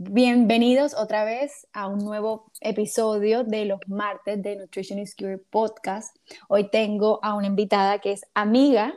[0.00, 6.16] Bienvenidos otra vez a un nuevo episodio de los martes de Nutrition is Cure podcast.
[6.46, 8.94] Hoy tengo a una invitada que es amiga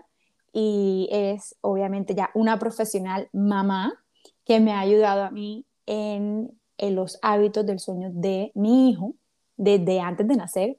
[0.53, 3.95] y es obviamente ya una profesional mamá
[4.45, 9.15] que me ha ayudado a mí en, en los hábitos del sueño de mi hijo
[9.57, 10.77] desde antes de nacer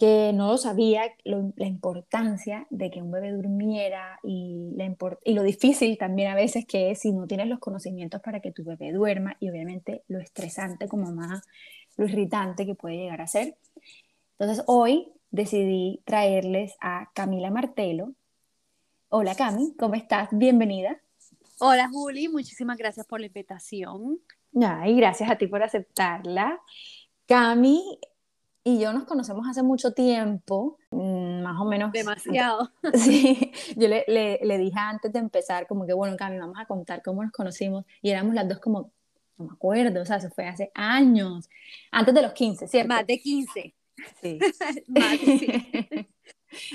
[0.00, 5.42] que no lo sabía, la importancia de que un bebé durmiera y, la y lo
[5.42, 8.92] difícil también a veces que es si no tienes los conocimientos para que tu bebé
[8.92, 11.42] duerma y obviamente lo estresante como mamá,
[11.98, 13.58] lo irritante que puede llegar a ser.
[14.38, 18.14] Entonces hoy decidí traerles a Camila Martelo.
[19.10, 20.30] Hola Cami, ¿cómo estás?
[20.32, 20.98] Bienvenida.
[21.58, 24.18] Hola Juli, muchísimas gracias por la invitación.
[24.62, 26.58] Ay, gracias a ti por aceptarla.
[27.26, 27.98] Cami
[28.62, 31.92] y yo nos conocemos hace mucho tiempo, mm, más o menos.
[31.92, 32.70] Demasiado.
[32.94, 37.02] Sí, yo le, le, dije antes de empezar, como que, bueno, Cami, vamos a contar
[37.02, 38.92] cómo nos conocimos, y éramos las dos como,
[39.38, 41.48] no me acuerdo, o sea, se fue hace años,
[41.90, 42.88] antes de los 15, ¿cierto?
[42.88, 43.74] Más de 15.
[44.20, 44.38] Sí.
[44.88, 46.08] más de,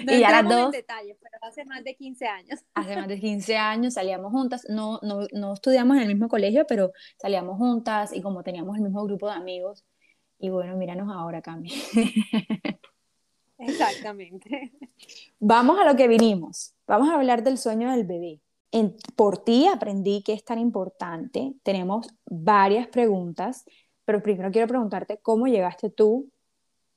[0.06, 0.66] No y ya las dos.
[0.66, 2.60] En detalles, pero hace más de 15 años.
[2.74, 6.66] Hace más de 15 años salíamos juntas, no, no, no estudiamos en el mismo colegio,
[6.68, 9.84] pero salíamos juntas y como teníamos el mismo grupo de amigos,
[10.46, 11.72] y bueno, míranos ahora, Cami.
[13.58, 14.74] Exactamente.
[15.40, 16.76] Vamos a lo que vinimos.
[16.88, 18.42] Vamos a hablar del sueño del bebé.
[18.72, 21.54] En, por ti aprendí que es tan importante.
[21.64, 23.66] Tenemos varias preguntas,
[24.04, 26.30] pero primero quiero preguntarte cómo llegaste tú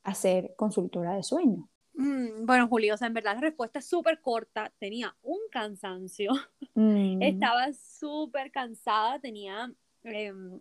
[0.02, 1.68] a ser consultora de sueño.
[1.94, 4.72] Mm, bueno, Julio, o sea, en verdad la respuesta es súper corta.
[4.78, 6.32] Tenía un cansancio.
[6.74, 7.22] Mm.
[7.22, 9.18] Estaba súper cansada.
[9.18, 9.72] Tenía,
[10.04, 10.60] em,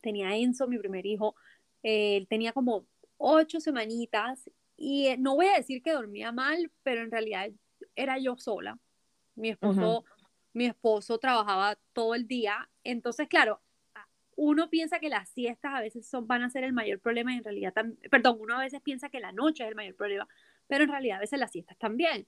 [0.00, 1.36] tenía Enzo, mi primer hijo,
[1.84, 2.86] él tenía como
[3.18, 7.50] ocho semanitas y eh, no voy a decir que dormía mal, pero en realidad
[7.94, 8.78] era yo sola.
[9.36, 10.04] Mi esposo,
[10.52, 13.60] mi esposo trabajaba todo el día, entonces claro,
[14.36, 17.38] uno piensa que las siestas a veces son, van a ser el mayor problema y
[17.38, 17.74] en realidad,
[18.10, 20.26] perdón, uno a veces piensa que la noche es el mayor problema,
[20.66, 22.26] pero en realidad a veces las siestas también.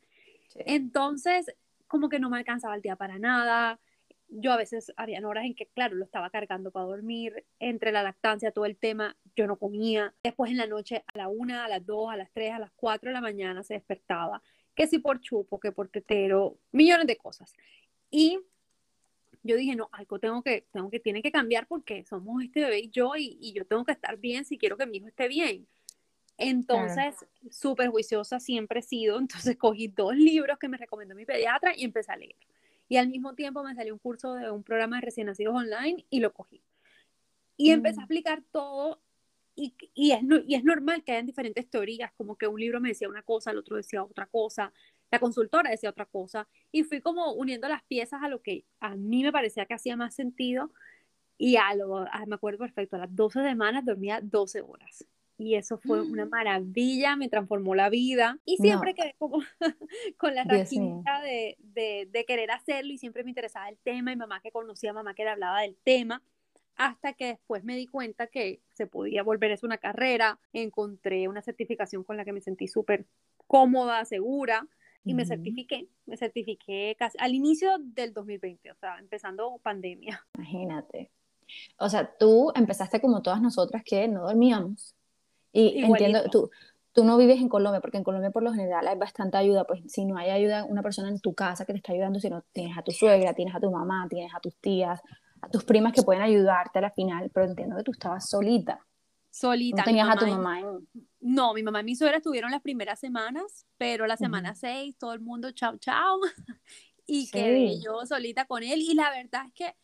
[0.55, 1.53] Entonces,
[1.87, 3.81] como que no me alcanzaba el día para nada,
[4.29, 8.03] yo a veces había horas en que, claro, lo estaba cargando para dormir, entre la
[8.03, 10.15] lactancia, todo el tema, yo no comía.
[10.23, 12.71] Después en la noche, a la una, a las dos, a las tres, a las
[12.73, 14.43] cuatro de la mañana se despertaba,
[14.75, 17.55] que si por chupo, que por tetero, millones de cosas.
[18.11, 18.39] Y
[19.43, 22.81] yo dije, no, algo tengo que, tengo que, tiene que cambiar porque somos este bebé
[22.81, 25.67] y yo, y, yo tengo que estar bien si quiero que mi hijo esté bien.
[26.39, 27.15] Entonces,
[27.51, 31.85] súper juiciosa siempre he sido, entonces cogí dos libros que me recomendó mi pediatra y
[31.85, 32.37] empecé a leer.
[32.89, 36.07] Y al mismo tiempo me salió un curso de un programa de recién nacidos online
[36.11, 36.63] y lo cogí.
[37.57, 38.47] Y empecé a explicar mm.
[38.53, 39.01] todo
[39.57, 42.91] y, y, es, y es normal que hayan diferentes teorías, como que un libro me
[42.91, 44.73] decía una cosa, el otro decía otra cosa,
[45.11, 48.97] la consultora decía otra cosa, y fui como uniendo las piezas a lo que a
[48.97, 50.73] mí me parecía que hacía más sentido,
[51.39, 55.07] y a lo, me acuerdo perfecto, a las 12 semanas dormía 12 horas
[55.39, 56.31] y eso fue una mm.
[56.31, 59.39] maravilla, me transformó la vida y siempre quedé como
[60.17, 64.17] con la raquita de, de, de, querer hacerlo y siempre me interesaba el tema y
[64.17, 66.23] mamá que conocía, mamá que le hablaba del tema,
[66.77, 71.43] hasta que después me di cuenta que se podía volver eso una carrera, encontré una
[71.43, 73.07] certificación con la que me sentí súper
[73.47, 74.67] cómoda, segura
[75.05, 80.27] y me certifiqué, me certifiqué casi al inicio del 2020, o sea, empezando pandemia.
[80.35, 81.13] Imagínate.
[81.79, 84.97] O sea, tú empezaste como todas nosotras que no dormíamos
[85.61, 86.51] y entiendo, tú,
[86.93, 89.83] tú no vives en Colombia, porque en Colombia por lo general hay bastante ayuda, pues
[89.87, 92.43] si no hay ayuda, una persona en tu casa que te está ayudando, si no
[92.53, 95.01] tienes a tu suegra, tienes a tu mamá, tienes a tus tías,
[95.43, 98.81] a tus primas que pueden ayudarte a la final, pero entiendo que tú estabas solita.
[99.31, 99.83] Solita.
[99.83, 100.89] No tenías a tu mamá en...
[101.21, 105.13] No, mi mamá y mi suegra estuvieron las primeras semanas, pero la semana seis, todo
[105.13, 106.19] el mundo chao, chao,
[107.07, 109.77] y quedé yo solita con él, y la verdad es que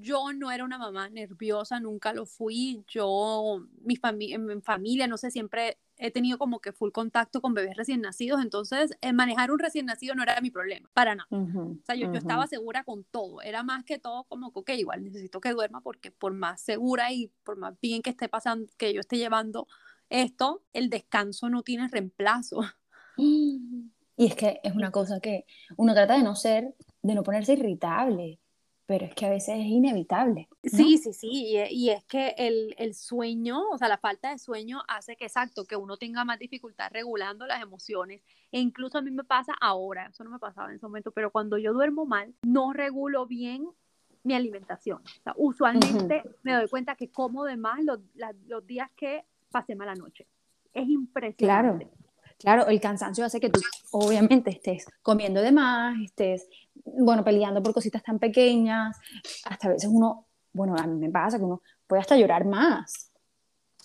[0.00, 2.84] yo no era una mamá nerviosa, nunca lo fui.
[2.88, 3.98] Yo, mi,
[4.38, 8.40] mi familia, no sé, siempre he tenido como que full contacto con bebés recién nacidos,
[8.40, 11.28] entonces manejar un recién nacido no era mi problema, para nada.
[11.30, 14.70] o sea, yo, yo, estaba segura con todo, era más que todo como que, ok,
[14.78, 18.66] igual necesito que duerma porque por más segura y por más bien que esté pasando,
[18.78, 19.68] que yo esté llevando
[20.08, 22.62] esto, el descanso no tiene reemplazo.
[24.16, 25.46] Y es que es una cosa que
[25.78, 28.38] uno trata de no ser, de no ponerse irritable,
[28.90, 30.48] pero es que a veces es inevitable.
[30.64, 31.28] Sí, sí, sí,
[31.70, 35.64] y, es que el, el, sueño, o sea, la falta de sueño hace que, exacto,
[35.64, 38.20] que uno tenga más dificultad regulando las emociones,
[38.50, 41.30] e incluso a mí me pasa ahora, eso no me pasaba en ese momento, pero
[41.30, 43.68] cuando yo duermo mal, no regulo bien
[44.24, 44.98] mi alimentación.
[44.98, 48.00] O sea, usualmente me doy cuenta que como de más los,
[48.48, 50.26] los días que pasé mala noche.
[50.74, 51.84] Es impresionante.
[51.84, 52.00] Claro.
[52.40, 53.60] Claro, el cansancio hace que tú
[53.90, 56.48] obviamente estés comiendo de más, estés,
[56.84, 58.96] bueno, peleando por cositas tan pequeñas,
[59.44, 63.12] hasta a veces uno bueno, a mí me pasa que uno puede hasta llorar más.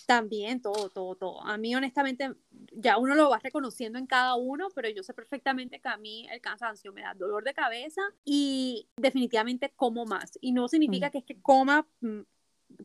[0.07, 1.44] También, todo, todo, todo.
[1.44, 2.31] A mí, honestamente,
[2.71, 6.27] ya uno lo va reconociendo en cada uno, pero yo sé perfectamente que a mí
[6.31, 10.38] el cansancio me da dolor de cabeza y definitivamente como más.
[10.41, 11.12] Y no significa mm.
[11.12, 12.19] que es que coma, mm,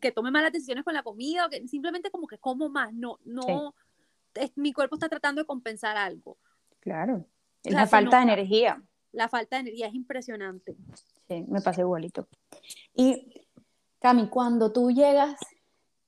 [0.00, 2.92] que tome malas decisiones con la comida, o que simplemente como que como más.
[2.94, 3.74] No, no,
[4.34, 6.38] es, mi cuerpo está tratando de compensar algo.
[6.80, 7.26] Claro.
[7.62, 8.82] Es la falta de energía.
[9.12, 10.76] La falta de energía es impresionante.
[11.28, 12.28] Sí, me pasa igualito.
[12.94, 13.46] Y,
[14.00, 15.36] Cami, cuando tú llegas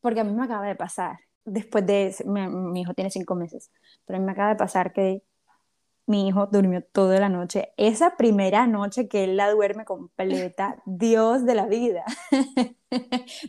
[0.02, 3.70] porque a mí me acaba de pasar, después de, mi, hijo tiene cinco meses,
[4.04, 5.22] pero a mí me acaba de pasar que
[6.06, 7.72] mi hijo durmió toda la noche.
[7.76, 12.04] Esa primera noche que él la duerme completa, Dios de la vida.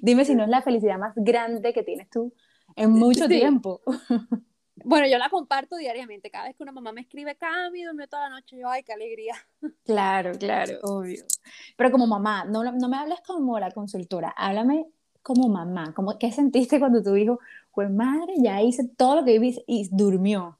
[0.01, 2.33] Dime si no es la felicidad más grande que tienes tú
[2.75, 3.81] en mucho tiempo.
[4.83, 6.29] Bueno, yo la comparto diariamente.
[6.29, 8.93] Cada vez que una mamá me escribe, Cami, durmió toda la noche, yo, ay, qué
[8.93, 9.35] alegría.
[9.85, 11.25] Claro, claro, obvio.
[11.75, 14.87] Pero como mamá, no, no me hables como la consultora, háblame
[15.23, 15.93] como mamá?
[15.95, 17.39] ¿Cómo, ¿Qué sentiste cuando tu hijo,
[17.71, 20.59] pues madre, ya hice todo lo que hice y durmió?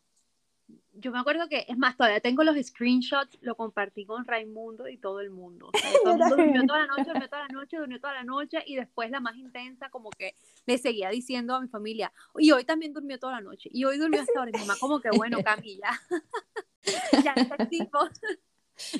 [1.03, 4.97] Yo me acuerdo que, es más, todavía tengo los screenshots, lo compartí con Raimundo y
[4.97, 5.69] todo el mundo.
[6.03, 8.63] todo el mundo durmió toda la noche, durmió toda la noche, durmió toda la noche
[8.65, 10.33] y después la más intensa, como que
[10.65, 13.97] le seguía diciendo a mi familia, y hoy también durmió toda la noche, y hoy
[13.97, 14.51] durmió hasta ahora.
[14.51, 15.91] Y mi mamá, como que bueno, Camila,
[17.23, 17.99] ya está tipo.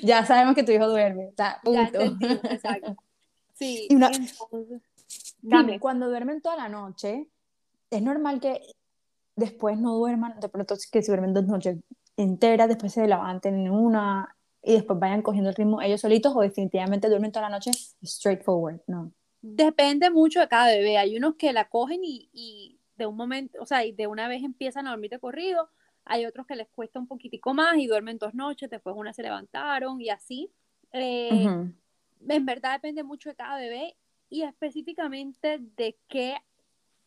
[0.02, 2.00] Ya sabemos que tu hijo duerme, está, punto.
[2.20, 2.96] Ya exacto.
[3.54, 3.88] Sí,
[5.40, 7.28] Dime, cuando duermen toda la noche,
[7.90, 8.60] es normal que
[9.36, 11.78] después no duerman, de pronto que si duermen dos noches
[12.16, 16.40] enteras, después se levanten en una y después vayan cogiendo el ritmo ellos solitos o
[16.40, 17.70] definitivamente duermen toda la noche
[18.02, 19.12] straightforward, ¿no?
[19.42, 20.96] Depende mucho de cada bebé.
[20.96, 24.26] Hay unos que la cogen y, y de un momento, o sea, y de una
[24.26, 25.68] vez empiezan a dormir de corrido.
[26.06, 29.22] Hay otros que les cuesta un poquitico más y duermen dos noches, después una se
[29.22, 30.50] levantaron y así.
[30.92, 31.46] Eh,
[32.28, 33.96] en verdad depende mucho de cada bebé
[34.30, 36.36] y específicamente de qué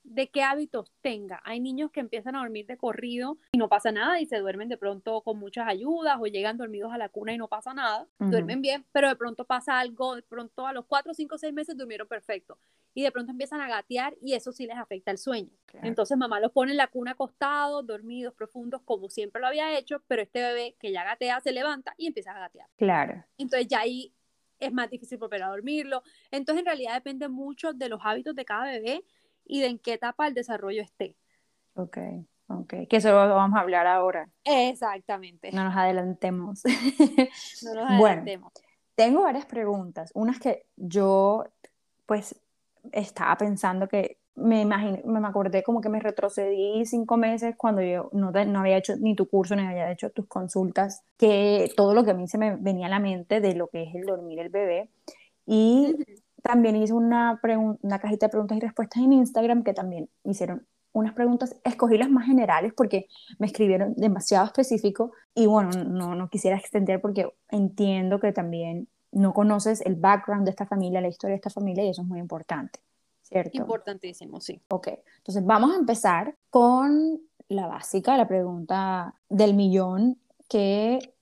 [0.07, 1.41] de qué hábitos tenga.
[1.43, 4.69] Hay niños que empiezan a dormir de corrido y no pasa nada y se duermen
[4.69, 8.07] de pronto con muchas ayudas o llegan dormidos a la cuna y no pasa nada.
[8.17, 11.77] Duermen bien, pero de pronto pasa algo, de pronto a los 4, 5, 6 meses
[11.77, 12.57] durmieron perfecto
[12.93, 15.51] y de pronto empiezan a gatear y eso sí les afecta el sueño.
[15.83, 20.01] Entonces mamá los pone en la cuna acostados, dormidos, profundos, como siempre lo había hecho,
[20.07, 22.67] pero este bebé que ya gatea se levanta y empieza a gatear.
[22.77, 23.23] Claro.
[23.37, 24.13] Entonces ya ahí
[24.59, 26.03] es más difícil volver a dormirlo.
[26.31, 29.03] Entonces, en realidad depende mucho de los hábitos de cada bebé
[29.47, 31.15] y de en qué etapa del desarrollo esté.
[31.75, 31.97] Ok,
[32.47, 32.73] ok.
[32.89, 34.29] Que eso lo vamos a hablar ahora.
[34.43, 35.51] Exactamente.
[35.51, 36.63] No nos adelantemos.
[37.63, 37.99] no nos adelantemos.
[37.99, 38.51] Bueno,
[38.95, 40.11] tengo varias preguntas.
[40.15, 41.45] Unas que yo,
[42.05, 42.35] pues,
[42.91, 48.09] estaba pensando que me imaginé, me acordé como que me retrocedí cinco meses cuando yo
[48.13, 52.03] no, no, había hecho ni tu curso ni había hecho tus consultas, que todo lo
[52.03, 54.39] que a mí se me venía a la mente de lo que es el dormir
[54.39, 54.89] el bebé.
[55.47, 55.95] Y
[56.47, 57.39] también hice una,
[57.81, 62.09] una cajita de preguntas y respuestas en Instagram que también hicieron unas preguntas, escogí las
[62.09, 63.07] más generales porque
[63.37, 69.33] me escribieron demasiado específico y bueno, no, no quisiera extender porque entiendo que también no
[69.33, 72.19] conoces el background de esta familia, la historia de esta familia y eso es muy
[72.19, 72.79] importante.
[73.21, 73.57] ¿cierto?
[73.57, 74.61] Importantísimo, sí.
[74.69, 77.19] Ok, entonces vamos a empezar con
[77.49, 80.17] la básica, la pregunta del millón,
[80.47, 81.13] que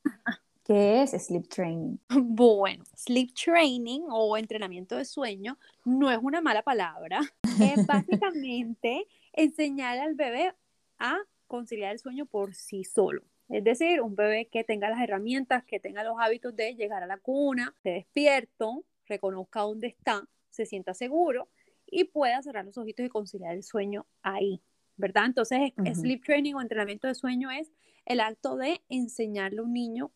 [0.65, 1.97] ¿Qué es sleep training?
[2.09, 7.21] Bueno, sleep training o entrenamiento de sueño no es una mala palabra.
[7.61, 10.53] Es básicamente enseñar al bebé
[10.97, 13.21] a conciliar el sueño por sí solo.
[13.47, 17.07] Es decir, un bebé que tenga las herramientas, que tenga los hábitos de llegar a
[17.07, 21.47] la cuna, se despierto, reconozca dónde está, se sienta seguro
[21.85, 24.63] y pueda cerrar los ojitos y conciliar el sueño ahí,
[24.97, 25.27] ¿verdad?
[25.27, 27.71] Entonces, sleep training o entrenamiento de sueño es
[28.05, 30.11] el acto de enseñarle a un niño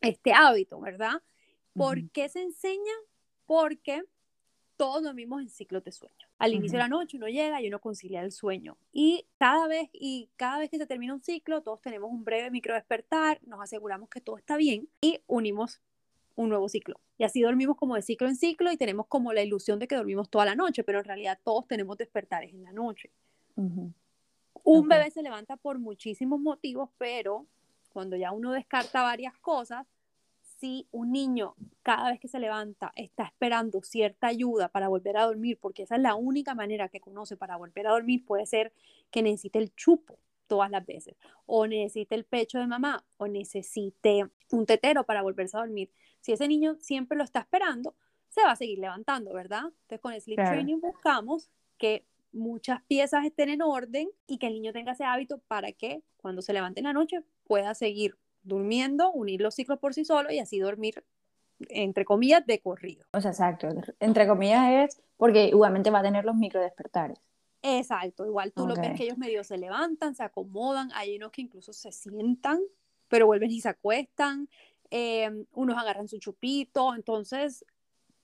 [0.00, 1.22] este hábito, ¿verdad?
[1.74, 2.92] ¿Por qué se enseña?
[3.46, 4.02] Porque
[4.76, 6.14] todos dormimos en ciclos de sueño.
[6.38, 8.76] Al inicio de la noche uno llega y uno concilia el sueño.
[8.92, 12.50] Y cada vez, y cada vez que se termina un ciclo, todos tenemos un breve
[12.50, 15.80] micro despertar, nos aseguramos que todo está bien y unimos
[16.34, 17.00] un nuevo ciclo.
[17.18, 19.96] Y así dormimos como de ciclo en ciclo y tenemos como la ilusión de que
[19.96, 23.10] dormimos toda la noche, pero en realidad todos tenemos despertares en la noche.
[23.56, 27.46] Un bebé se levanta por muchísimos motivos, pero
[27.96, 29.86] cuando ya uno descarta varias cosas,
[30.58, 35.24] si un niño cada vez que se levanta está esperando cierta ayuda para volver a
[35.24, 38.74] dormir, porque esa es la única manera que conoce para volver a dormir, puede ser
[39.10, 44.26] que necesite el chupo todas las veces, o necesite el pecho de mamá, o necesite
[44.50, 45.90] un tetero para volverse a dormir.
[46.20, 47.94] Si ese niño siempre lo está esperando,
[48.28, 49.62] se va a seguir levantando, ¿verdad?
[49.64, 51.48] Entonces con el sleep training buscamos
[51.78, 56.02] que muchas piezas estén en orden y que el niño tenga ese hábito para que
[56.18, 60.30] cuando se levante en la noche pueda seguir durmiendo, unir los ciclos por sí solo
[60.30, 61.04] y así dormir,
[61.68, 63.06] entre comillas, de corrido.
[63.12, 63.68] O sea, exacto.
[64.00, 67.18] Entre comillas es porque igualmente va a tener los micro despertares.
[67.62, 71.42] Exacto, igual tú lo ves que ellos medio se levantan, se acomodan, hay unos que
[71.42, 72.60] incluso se sientan,
[73.08, 74.48] pero vuelven y se acuestan,
[74.90, 77.64] em, unos agarran su chupito, entonces,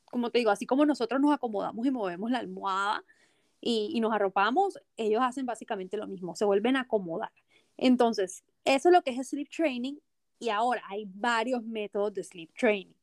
[0.05, 3.03] como te digo, así como nosotros nos acomodamos y movemos la almohada
[3.61, 7.33] y, y nos arropamos, ellos hacen básicamente lo mismo, se vuelven a acomodar.
[7.77, 9.97] Entonces, eso es lo que es sleep training
[10.39, 12.95] y ahora hay varios métodos de sleep training,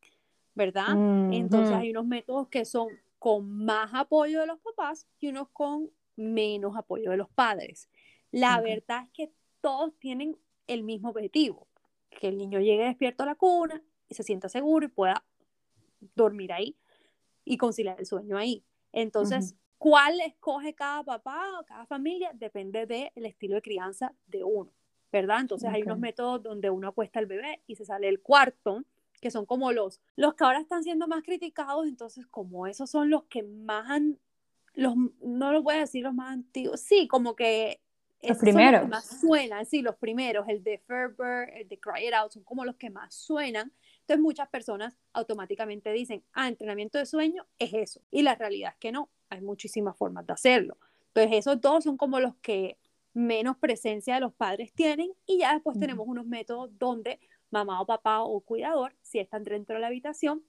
[0.55, 0.89] ¿verdad?
[1.31, 5.89] Entonces hay unos métodos que son con más apoyo de los papás y unos con
[6.15, 7.89] menos apoyo de los padres.
[8.31, 10.37] La verdad es que todos tienen
[10.67, 11.67] el mismo objetivo,
[12.09, 15.23] que el niño llegue despierto a la cuna y se sienta seguro y pueda
[16.15, 16.77] dormir ahí
[17.45, 18.63] y conciliar el sueño ahí.
[18.91, 22.31] Entonces, ¿cuál escoge cada papá o cada familia?
[22.33, 24.71] Depende del estilo de crianza de uno,
[25.11, 25.41] ¿verdad?
[25.41, 28.83] Entonces hay unos métodos donde uno acuesta al bebé y se sale el cuarto,
[29.21, 33.09] que son como los, los que ahora están siendo más criticados, entonces como esos son
[33.09, 34.19] los que más han
[34.75, 37.81] los, no lo voy a decir los más antiguos, sí, como que
[38.21, 38.81] los primeros.
[38.81, 42.13] Son los que más suenan, sí, los primeros, el de Ferber, el de Cry It
[42.13, 43.71] Out, son como los que más suenan.
[44.01, 48.01] Entonces muchas personas automáticamente dicen, ah, entrenamiento de sueño es eso.
[48.11, 50.77] Y la realidad es que no, hay muchísimas formas de hacerlo.
[51.07, 52.77] Entonces esos dos son como los que
[53.19, 57.19] menos presencia de los padres tienen y ya después tenemos unos métodos donde
[57.51, 60.43] mamá o papá o cuidador, si están dentro de la habitación,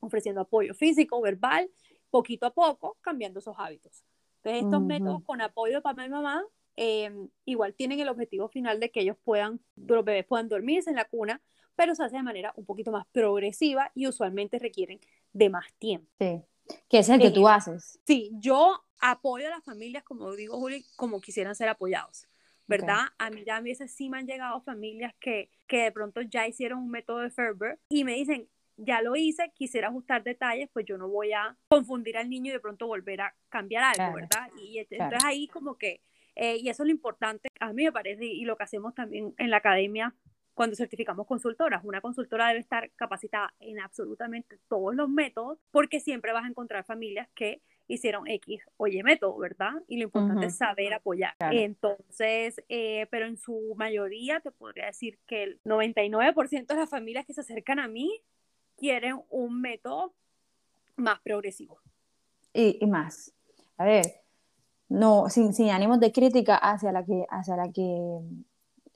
[0.00, 1.70] ofreciendo apoyo físico, verbal,
[2.10, 4.04] poquito a poco cambiando esos hábitos.
[4.36, 6.44] Entonces, estos métodos con apoyo de papá y mamá
[6.76, 10.96] em, igual tienen el objetivo final de que ellos puedan, los bebés puedan dormirse en
[10.96, 11.40] la cuna,
[11.76, 15.00] pero se hace de manera un poquito más progresiva y usualmente requieren
[15.32, 16.10] de más tiempo.
[16.18, 16.42] Sí,
[16.88, 17.98] que es el que tú haces.
[18.06, 22.26] Sí, yo apoyo a las familias, como digo Juli, como quisieran ser apoyados.
[22.70, 23.06] ¿verdad?
[23.18, 26.46] A mí ya a veces sí me han llegado familias que, que de pronto ya
[26.46, 30.86] hicieron un método de Ferber y me dicen, ya lo hice, quisiera ajustar detalles, pues
[30.86, 34.48] yo no voy a confundir al niño y de pronto volver a cambiar algo, ¿verdad?
[34.62, 36.02] Y entonces ahí como que,
[36.36, 39.34] eh, y eso es lo importante, a mí me parece, y lo que hacemos también
[39.36, 40.14] en la academia
[40.54, 41.84] cuando certificamos consultoras.
[41.84, 46.84] Una consultora debe estar capacitada en absolutamente todos los métodos porque siempre vas a encontrar
[46.84, 49.72] familias que hicieron X o Y método, ¿verdad?
[49.88, 51.34] Y lo importante es saber apoyar.
[51.40, 57.26] Entonces, eh, pero en su mayoría te podría decir que el 99% de las familias
[57.26, 58.22] que se acercan a mí
[58.76, 60.14] quieren un método
[60.96, 61.80] más progresivo.
[62.52, 63.32] Y, más.
[63.76, 64.06] A ver,
[64.88, 68.20] no, sin, sin ánimos de crítica hacia la que, hacia la que,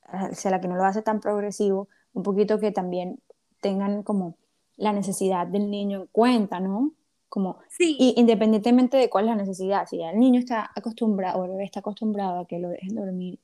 [0.07, 3.21] hacia la que no lo hace tan progresivo, un poquito que también
[3.61, 4.37] tengan como
[4.77, 6.93] la necesidad del niño en cuenta, ¿no?
[7.29, 7.97] Como, sí.
[7.99, 11.65] y independientemente de cuál es la necesidad, si el niño está acostumbrado o el bebé
[11.65, 13.41] está acostumbrado a que lo dejen dormir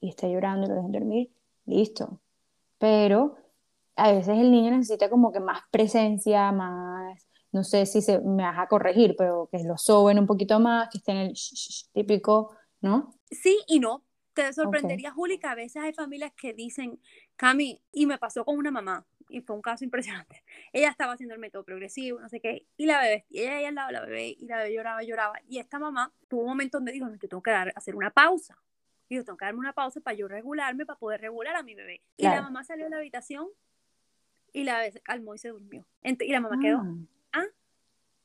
[0.00, 1.30] y está llorando y lo dejen dormir,
[1.66, 2.20] listo.
[2.78, 3.36] Pero
[3.96, 8.42] a veces el niño necesita como que más presencia, más, no sé si se me
[8.42, 11.34] vas a corregir, pero que lo soben un poquito más, que estén el
[11.92, 13.14] típico, ¿no?
[13.30, 14.02] Sí y no.
[14.34, 17.00] Te sorprendería, Juli, que a veces hay familias que dicen,
[17.36, 20.42] Cami, y me pasó con una mamá, y fue un caso impresionante.
[20.72, 23.64] Ella estaba haciendo el método progresivo, no sé qué, y la bebé, y ella ahí
[23.64, 26.48] al lado de la bebé, y la bebé lloraba, lloraba, y esta mamá tuvo un
[26.48, 28.58] momento donde dijo, no, yo tengo que dar, hacer una pausa.
[29.08, 31.74] Y yo tengo que darme una pausa para yo regularme, para poder regular a mi
[31.74, 32.00] bebé.
[32.16, 33.48] Y la mamá salió de la habitación
[34.54, 35.86] y la vez calmó y se durmió.
[36.02, 36.94] y la mamá quedó, ah,
[37.32, 37.44] ¿ah?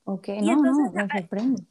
[0.05, 1.63] Ok, no, no, me sorprende.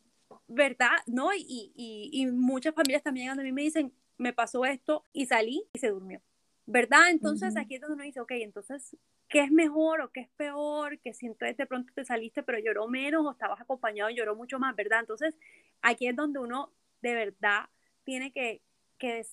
[0.47, 0.91] ¿Verdad?
[1.07, 5.27] No, y, y, y, muchas familias también a mí me dicen, me pasó esto y
[5.27, 6.21] salí y se durmió.
[6.67, 7.11] ¿Verdad?
[7.11, 8.95] Entonces aquí es donde uno dice, ok, entonces,
[9.29, 10.99] ¿qué es mejor o qué es peor?
[10.99, 14.37] Que si entonces de pronto te saliste pero lloró menos o estabas acompañado y lloró
[14.37, 15.01] mucho más, ¿verdad?
[15.01, 15.35] Entonces
[15.81, 16.71] aquí es donde uno
[17.01, 17.71] de verdad
[18.05, 18.61] tiene que,
[18.99, 19.25] que,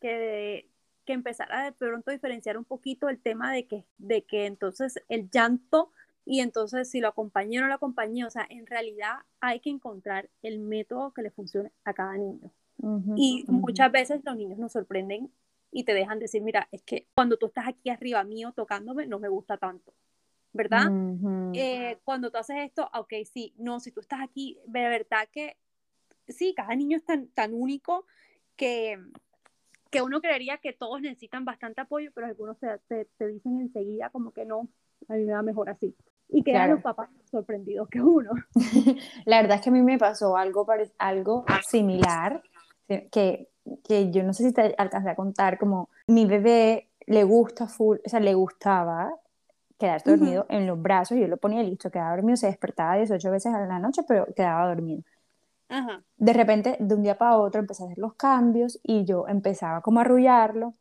[0.00, 0.70] que
[1.08, 5.02] que empezar a de pronto diferenciar un poquito el tema de que, de que entonces
[5.08, 5.90] el llanto
[6.26, 9.70] y entonces si lo acompañé o no lo acompañé, o sea, en realidad hay que
[9.70, 12.52] encontrar el método que le funcione a cada niño.
[13.16, 15.30] Y muchas veces los niños nos sorprenden
[15.70, 19.18] y te dejan decir, mira, es que cuando tú estás aquí arriba mío tocándome, no
[19.18, 19.92] me gusta tanto,
[20.52, 20.86] ¿verdad?
[21.54, 25.56] Eh, cuando tú haces esto, ok, sí, no, si tú estás aquí, de verdad que
[26.28, 28.06] sí, cada niño es tan, tan único
[28.56, 28.98] que,
[29.90, 34.32] que uno creería que todos necesitan bastante apoyo, pero algunos te, te, dicen enseguida como
[34.32, 34.68] que no,
[35.08, 35.94] a mí me va mejor así.
[36.30, 38.32] Y quedan los papás sorprendidos que uno.
[39.24, 40.66] La verdad es que a mí me pasó algo,
[40.98, 42.42] algo similar,
[42.88, 43.48] que,
[43.84, 47.98] que yo no sé si te alcancé a contar, como mi bebé le gusta full,
[48.04, 49.14] o sea, le gustaba
[49.78, 53.54] quedarse dormido en los brazos, yo lo ponía listo, quedaba dormido, se despertaba 18 veces
[53.54, 55.02] a la noche, pero quedaba dormido.
[56.16, 59.80] De repente, de un día para otro, empecé a hacer los cambios y yo empezaba
[59.82, 60.74] como a arrullarlo.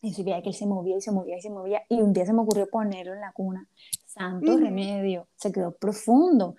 [0.00, 1.82] Y se veía que él se movía y se movía y se movía.
[1.88, 3.66] Y un día se me ocurrió ponerlo en la cuna.
[4.06, 6.54] Santo remedio, se quedó profundo.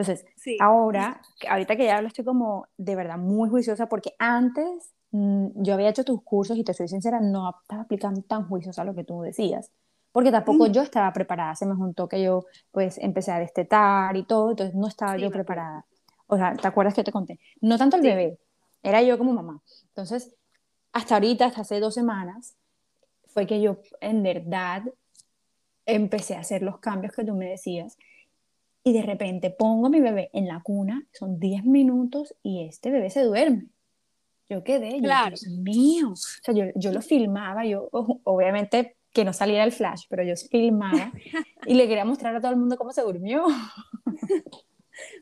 [0.00, 0.24] Entonces,
[0.60, 5.74] ahora, ahorita que ya lo estoy como de verdad muy juiciosa, porque antes mm, yo
[5.74, 9.04] había hecho tus cursos y te soy sincera, no estaba aplicando tan juiciosa lo que
[9.04, 9.70] tú decías,
[10.10, 10.72] porque tampoco mm.
[10.72, 14.74] yo estaba preparada, se me juntó que yo pues empecé a destetar y todo, entonces
[14.74, 15.84] no estaba yo preparada.
[16.28, 17.38] O sea, ¿te acuerdas que te conté?
[17.60, 18.38] No tanto el bebé,
[18.82, 19.60] era yo como mamá.
[19.88, 20.34] Entonces,
[20.94, 22.56] hasta ahorita, hasta hace dos semanas,
[23.26, 24.82] fue que yo en verdad
[25.84, 27.98] empecé a hacer los cambios que tú me decías
[28.82, 32.90] y de repente pongo a mi bebé en la cuna, son 10 minutos y este
[32.90, 33.68] bebé se duerme.
[34.48, 35.36] Yo quedé, claro.
[35.36, 40.04] Dios mío, o sea, yo, yo lo filmaba, yo obviamente que no saliera el flash,
[40.08, 41.12] pero yo filmaba
[41.66, 43.44] y le quería mostrar a todo el mundo cómo se durmió.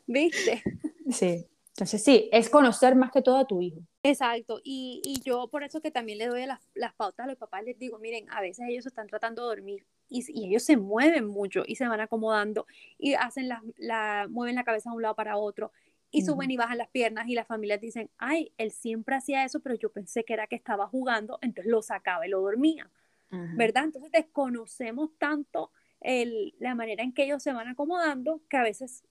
[0.07, 0.63] ¿Viste?
[1.11, 1.45] Sí.
[1.69, 3.79] Entonces sí, es conocer más que todo a tu hijo.
[4.03, 7.37] Exacto, y, y yo por eso que también le doy las, las, pautas a los
[7.37, 10.77] papás, les digo, miren, a veces ellos están tratando de dormir y, y ellos se
[10.77, 12.65] mueven mucho y se van acomodando
[12.97, 15.71] y hacen la, la, mueven la cabeza de un lado para otro
[16.11, 19.59] y suben y bajan las piernas y las familias dicen, ay, él siempre hacía eso,
[19.59, 22.89] pero yo pensé que era que estaba jugando, entonces lo sacaba y lo dormía,
[23.29, 23.83] ¿verdad?
[23.83, 29.03] Entonces desconocemos tanto el, la manera en que ellos se van acomodando que a veces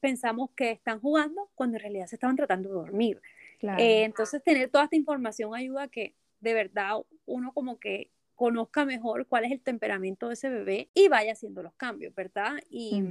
[0.00, 3.22] pensamos que están jugando cuando en realidad se estaban tratando de dormir.
[3.78, 8.84] Eh, entonces, tener toda esta información ayuda a que de verdad uno como que conozca
[8.84, 12.54] mejor cuál es el temperamento de ese bebé y vaya haciendo los cambios, ¿verdad?
[12.68, 13.02] Y,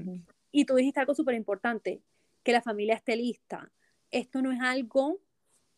[0.52, 2.02] y tú dijiste algo súper importante,
[2.44, 3.72] que la familia esté lista.
[4.12, 5.20] Esto no es algo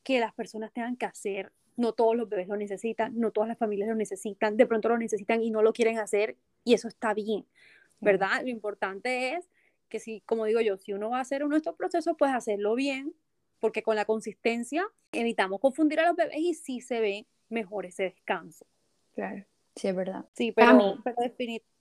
[0.03, 1.51] que las personas tengan que hacer.
[1.77, 4.97] No todos los bebés lo necesitan, no todas las familias lo necesitan, de pronto lo
[4.97, 7.45] necesitan y no lo quieren hacer y eso está bien,
[7.99, 8.41] ¿verdad?
[8.43, 9.49] Lo importante es
[9.89, 12.31] que si, como digo yo, si uno va a hacer uno de estos procesos, pues
[12.31, 13.13] hacerlo bien,
[13.59, 18.03] porque con la consistencia evitamos confundir a los bebés y sí se ve mejor ese
[18.03, 18.65] descanso.
[19.15, 19.43] Claro,
[19.75, 20.25] sí, es verdad.
[20.33, 21.17] Sí, pero, pero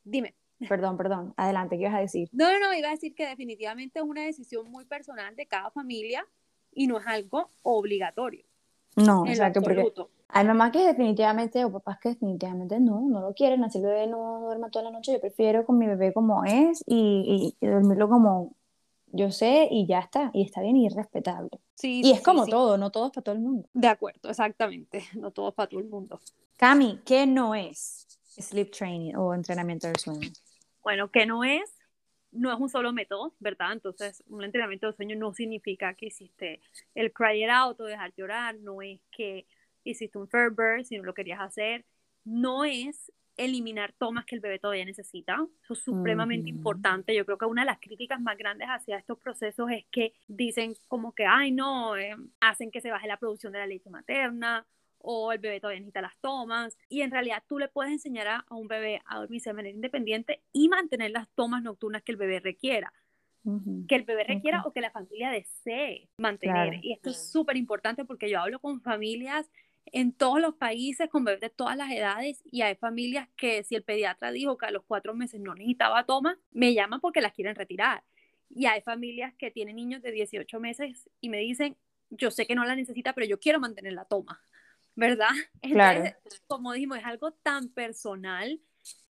[0.04, 0.34] dime.
[0.68, 2.28] Perdón, perdón, adelante, ¿qué ibas a decir?
[2.32, 5.70] No, no, no, iba a decir que definitivamente es una decisión muy personal de cada
[5.70, 6.26] familia
[6.72, 8.44] y no es algo obligatorio.
[8.96, 9.84] No, exacto, porque
[10.28, 14.06] hay mamás que definitivamente, o papás que definitivamente no, no lo quieren, así el bebé
[14.06, 18.56] no duerma toda la noche, yo prefiero con mi bebé como es y, dormirlo como
[19.14, 21.50] yo sé y ya está, y está bien y es respetable.
[21.74, 23.68] Sí, y es como todo, no todo es para todo el mundo.
[23.72, 26.20] De acuerdo, exactamente, no todo es para todo el mundo.
[26.56, 28.06] Cami, ¿qué no es
[28.38, 30.28] sleep training o entrenamiento del sueño?
[30.82, 31.70] Bueno, ¿qué no es?
[32.34, 33.72] no es un solo método, ¿verdad?
[33.72, 36.60] Entonces, un entrenamiento de sueño no significa que hiciste
[36.94, 39.46] el cry out o dejar llorar, no es que
[39.84, 41.84] hiciste un Ferber si no lo querías hacer,
[42.24, 45.46] no es eliminar tomas que el bebé todavía necesita.
[45.62, 47.14] Eso es supremamente importante.
[47.14, 50.74] Yo creo que una de las críticas más grandes hacia estos procesos es que dicen
[50.88, 54.66] como que, ay, no, eh, hacen que se baje la producción de la leche materna
[54.98, 56.76] o el bebé todavía necesita las tomas.
[56.88, 60.42] Y en realidad tú le puedes enseñar a, un bebé a dormirse de manera independiente
[60.52, 62.92] y mantener las tomas nocturnas que el bebé requiera.
[63.88, 66.82] Que el bebé requiera o que la familia desee mantener.
[66.82, 69.50] Y esto es súper importante porque yo hablo con familias
[69.86, 73.74] en todos los países con bebés de todas las edades y hay familias que si
[73.74, 77.32] el pediatra dijo que a los cuatro meses no necesitaba toma, me llaman porque las
[77.32, 78.02] quieren retirar.
[78.50, 81.76] Y hay familias que tienen niños de 18 meses y me dicen,
[82.10, 84.40] yo sé que no la necesita, pero yo quiero mantener la toma.
[84.94, 85.28] ¿verdad?
[85.62, 86.04] Claro.
[86.46, 88.60] como dijimos, es algo tan personal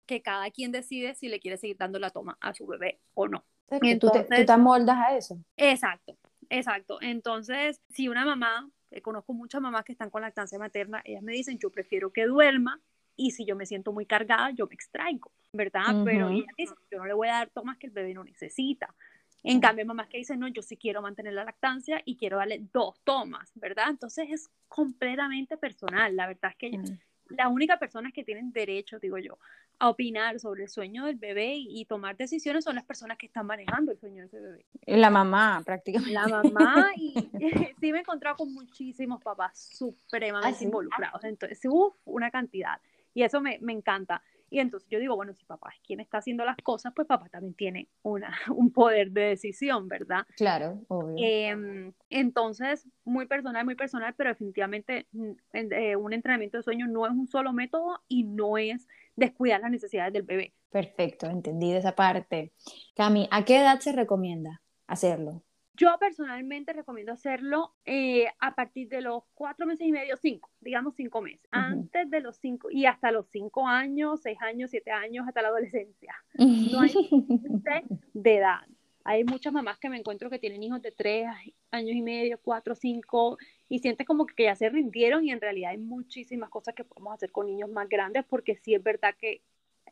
[0.06, 3.26] que cada quien decide si le quiere seguir dando la toma a su bebé o
[3.28, 3.44] no.
[3.68, 5.38] Entonces, tú, te, amoldas a eso.
[5.56, 6.16] Exacto,
[6.50, 6.98] exacto.
[7.00, 11.32] Entonces, si una mamá, eh, conozco muchas mamás que están con lactancia materna, ellas me
[11.32, 12.80] dicen, yo prefiero que duerma
[13.16, 16.02] y si yo me siento muy cargada, yo me extraigo, ¿verdad?
[16.04, 18.94] Pero ella dice, yo no le voy a dar tomas que el bebé no necesita.
[19.42, 22.66] En cambio, mamás que dicen, no, yo sí quiero mantener la lactancia y quiero darle
[22.72, 23.90] dos tomas, ¿verdad?
[23.90, 26.16] Entonces es completamente personal.
[26.16, 26.96] La verdad es que
[27.28, 29.38] las únicas personas que tienen derecho, digo yo,
[29.78, 33.46] a opinar sobre el sueño del bebé y, tomar decisiones son las personas que están
[33.46, 34.64] manejando el sueño de ese bebé.
[34.86, 36.12] La mamá, prácticamente.
[36.12, 37.12] La mamá, y
[37.80, 41.24] sí me he encontrado con muchísimos papás supremamente ¿Ah, involucrados.
[41.24, 42.80] Entonces, uff, una cantidad.
[43.14, 44.22] Y eso me, me encanta.
[44.50, 47.28] Y entonces yo digo, bueno, si papá es quien está haciendo las cosas, pues papá
[47.28, 50.26] también tiene una, un poder de decisión, ¿verdad?
[50.36, 51.16] Claro, obvio.
[51.18, 57.06] Em, entonces, muy personal, muy personal, pero definitivamente mm, eh, un entrenamiento de sueño no
[57.06, 60.54] es un solo método y no es descuidar las necesidades del bebé.
[60.70, 62.52] Perfecto, entendí esa parte.
[62.96, 65.42] Cami, ¿a qué edad se recomienda hacerlo?
[65.76, 70.94] Yo personalmente recomiendo hacerlo eh, a partir de los cuatro meses y medio, cinco, digamos
[70.94, 71.46] cinco meses.
[71.50, 75.48] Antes de los cinco y hasta los cinco años, seis años, siete años, hasta la
[75.48, 76.14] adolescencia.
[76.38, 76.94] No hay
[78.14, 78.60] de edad.
[79.02, 81.26] Hay muchas mamás que me encuentro que tienen hijos de tres
[81.72, 83.36] años y medio, cuatro, cinco,
[83.68, 87.12] y sientes como que ya se rindieron y en realidad hay muchísimas cosas que podemos
[87.12, 89.42] hacer con niños más grandes porque sí es verdad que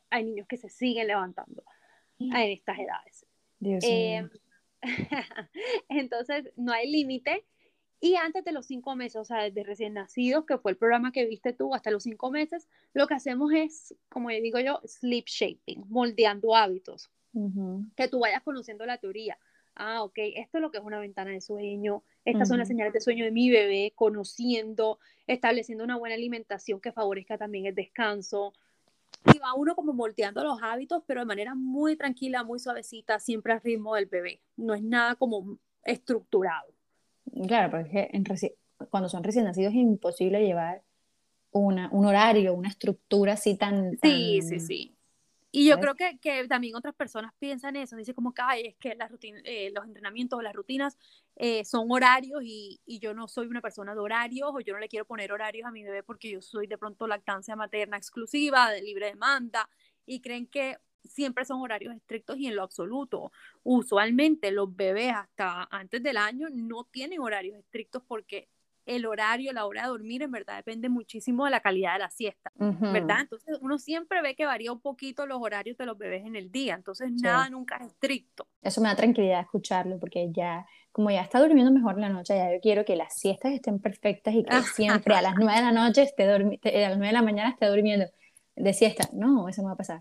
[0.08, 1.64] hay niños que se siguen levantando
[2.18, 3.26] en estas edades.
[3.58, 4.30] Dios mío.
[5.88, 7.44] Entonces, no hay límite.
[8.00, 11.12] Y antes de los cinco meses, o sea, desde recién nacidos, que fue el programa
[11.12, 15.26] que viste tú, hasta los cinco meses, lo que hacemos es, como digo yo, sleep
[15.26, 17.10] shaping, moldeando hábitos.
[17.96, 19.38] Que tú vayas conociendo la teoría.
[19.74, 22.92] Ah, ok, esto es lo que es una ventana de sueño, estas son las señales
[22.92, 28.52] de sueño de mi bebé, conociendo, estableciendo una buena alimentación que favorezca también el descanso.
[29.32, 33.52] Y va uno como moldeando los hábitos, pero de manera muy tranquila, muy suavecita, siempre
[33.52, 34.40] al ritmo del bebé.
[34.56, 36.72] No es nada como estructurado.
[37.46, 38.24] Claro, porque en
[38.90, 40.82] cuando son recién nacidos es imposible llevar
[41.52, 43.98] una, un horario, una estructura así tan...
[44.02, 44.96] Sí, sí, sí.
[45.54, 48.94] Y yo creo que, que, también otras personas piensan eso, dicen como que es que
[48.94, 50.96] las eh, los entrenamientos o las rutinas
[51.36, 54.80] eh, son horarios y, y, yo no soy una persona de horarios o yo no
[54.80, 58.70] le quiero poner horarios a mi bebé porque yo soy de pronto lactancia materna exclusiva,
[58.70, 59.68] de libre demanda
[60.06, 63.30] y creen que siempre son horarios estrictos y en lo absoluto.
[63.62, 68.48] Usualmente los bebés hasta antes del año no tienen horarios estrictos porque
[68.86, 72.10] el horario, la hora de dormir, en verdad depende muchísimo de la calidad de la
[72.10, 73.20] siesta, ¿verdad?
[73.20, 76.50] Entonces uno siempre ve que varía un poquito los horarios de los bebés en el
[76.50, 78.48] día, entonces nada nunca es estricto.
[78.62, 82.52] Eso me da tranquilidad escucharlo porque ya, como ya está durmiendo mejor la noche, ya
[82.52, 85.72] yo quiero que las siestas estén perfectas y que siempre a las 9 de la
[85.72, 88.06] noche esté a las 9 de la mañana esté durmiendo
[88.56, 89.08] de siesta.
[89.12, 90.00] No, eso no va a pasar.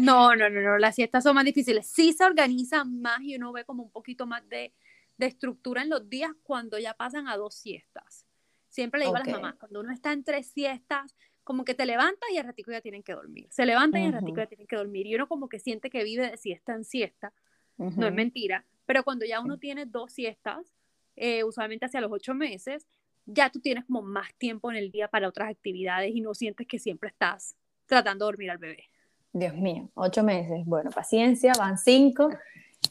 [0.00, 1.86] No, no, no, no, las siestas son más difíciles.
[1.86, 4.72] Sí se organizan más y uno ve como un poquito más de
[5.18, 8.26] de estructura en los días cuando ya pasan a dos siestas.
[8.68, 11.86] Siempre le digo a las mamás, cuando uno está en tres siestas, como que te
[11.86, 13.46] levantas y al ratico ya tienen que dormir.
[13.50, 15.06] Se levantan y al ratico ya tienen que dormir.
[15.06, 17.32] Y uno como que siente que vive de siesta en siesta.
[17.78, 18.64] No es mentira.
[18.84, 20.74] Pero cuando ya uno tiene dos siestas,
[21.14, 22.86] eh, usualmente hacia los ocho meses,
[23.26, 26.66] ya tú tienes como más tiempo en el día para otras actividades y no sientes
[26.66, 28.84] que siempre estás tratando de dormir al bebé.
[29.32, 30.64] Dios mío, ocho meses.
[30.64, 32.30] Bueno, paciencia, van cinco.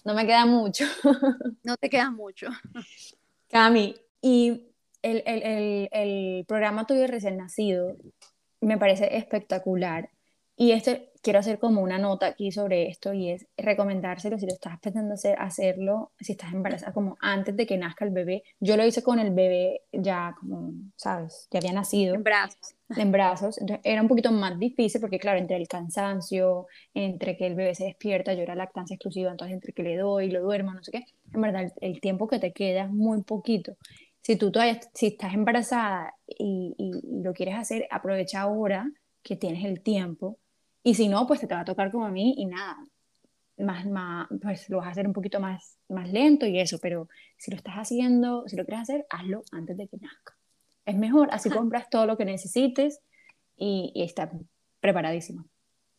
[0.03, 0.85] No me queda mucho.
[1.63, 2.47] No te queda mucho.
[3.49, 4.67] Cami, y
[5.01, 7.95] el, el, el, el programa tuyo recién nacido
[8.61, 10.09] me parece espectacular.
[10.57, 14.53] Y este, quiero hacer como una nota aquí sobre esto y es recomendárselo si lo
[14.53, 18.43] estás pensando hacer, hacerlo, si estás embarazada, como antes de que nazca el bebé.
[18.59, 21.47] Yo lo hice con el bebé ya como, ¿sabes?
[21.51, 22.15] Ya había nacido.
[22.15, 22.74] En brazos.
[22.89, 23.57] En brazos.
[23.59, 27.73] Entonces era un poquito más difícil porque, claro, entre el cansancio, entre que el bebé
[27.73, 30.91] se despierta, yo era lactancia exclusiva, entonces entre que le doy, lo duermo, no sé
[30.91, 33.75] qué, en verdad el, tiempo que te queda es muy poquito.
[34.21, 38.91] Si tú todavía, si estás embarazada y, y lo quieres hacer, aprovecha ahora
[39.23, 40.37] que tienes el tiempo
[40.85, 42.77] y si no, pues te, va a tocar como a mí y nada,
[43.57, 47.09] más, más, pues lo vas a hacer un poquito más, más lento y eso, pero
[47.37, 50.37] si lo estás haciendo, si lo quieres hacer, hazlo antes de que nazca.
[50.85, 53.01] Es mejor, así compras todo lo que necesites
[53.55, 54.31] y, y está
[54.79, 55.45] preparadísimo,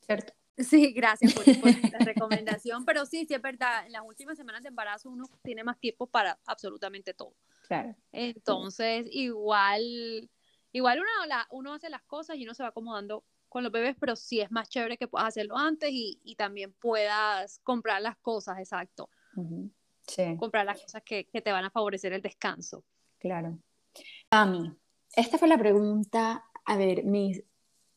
[0.01, 0.33] ¿cierto?
[0.59, 4.71] Sí, gracias por, la recomendación, pero sí, sí es verdad, en las últimas semanas de
[4.71, 7.35] embarazo uno tiene más tiempo para absolutamente todo.
[7.69, 7.95] Claro.
[8.13, 10.31] Entonces, igual,
[10.73, 13.97] igual uno, la, uno hace las cosas y uno se va acomodando con los bebés,
[14.01, 18.17] pero sí es más chévere que puedas hacerlo antes y, y también puedas comprar las
[18.17, 19.11] cosas, exacto.
[20.07, 20.37] Sí.
[20.39, 22.83] Comprar las cosas que, que, te van a favorecer el descanso.
[23.19, 23.59] Claro.
[24.31, 24.73] A mí,
[25.15, 26.45] esta fue la pregunta.
[26.65, 27.43] A ver, mis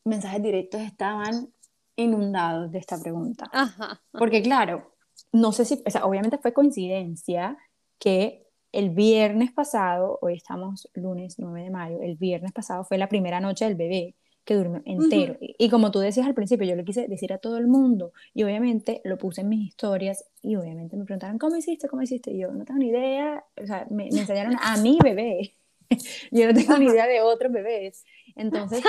[0.04, 1.52] mensajes directos estaban
[1.96, 3.48] inundados de esta pregunta.
[3.52, 4.00] Ajá.
[4.12, 4.94] Porque claro,
[5.32, 7.56] no sé si, o sea, obviamente fue coincidencia
[7.98, 13.08] que el viernes pasado, hoy estamos lunes 9 de mayo, el viernes pasado fue la
[13.08, 14.14] primera noche del bebé
[14.44, 15.36] que durmió entero.
[15.40, 18.42] y, como tú decías al principio, yo le quise decir a todo el mundo y
[18.42, 21.88] obviamente lo puse en mis historias y obviamente me preguntaron, ¿cómo hiciste?
[21.88, 22.32] ¿Cómo hiciste?
[22.32, 25.56] Y yo no tengo ni idea, o sea, me, enseñaron a mi bebé.
[26.30, 28.04] yo no tengo ni idea de otros bebés.
[28.36, 28.82] Entonces,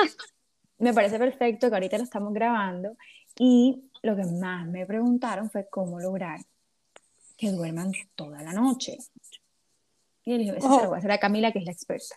[0.77, 2.95] me parece perfecto que ahorita lo estamos grabando
[3.37, 6.39] y lo que más me preguntaron fue cómo lograr
[7.37, 8.97] que duerman toda la noche.
[10.23, 12.15] Y yo dije, eso se lo voy a hacer a Camila, que es la experta.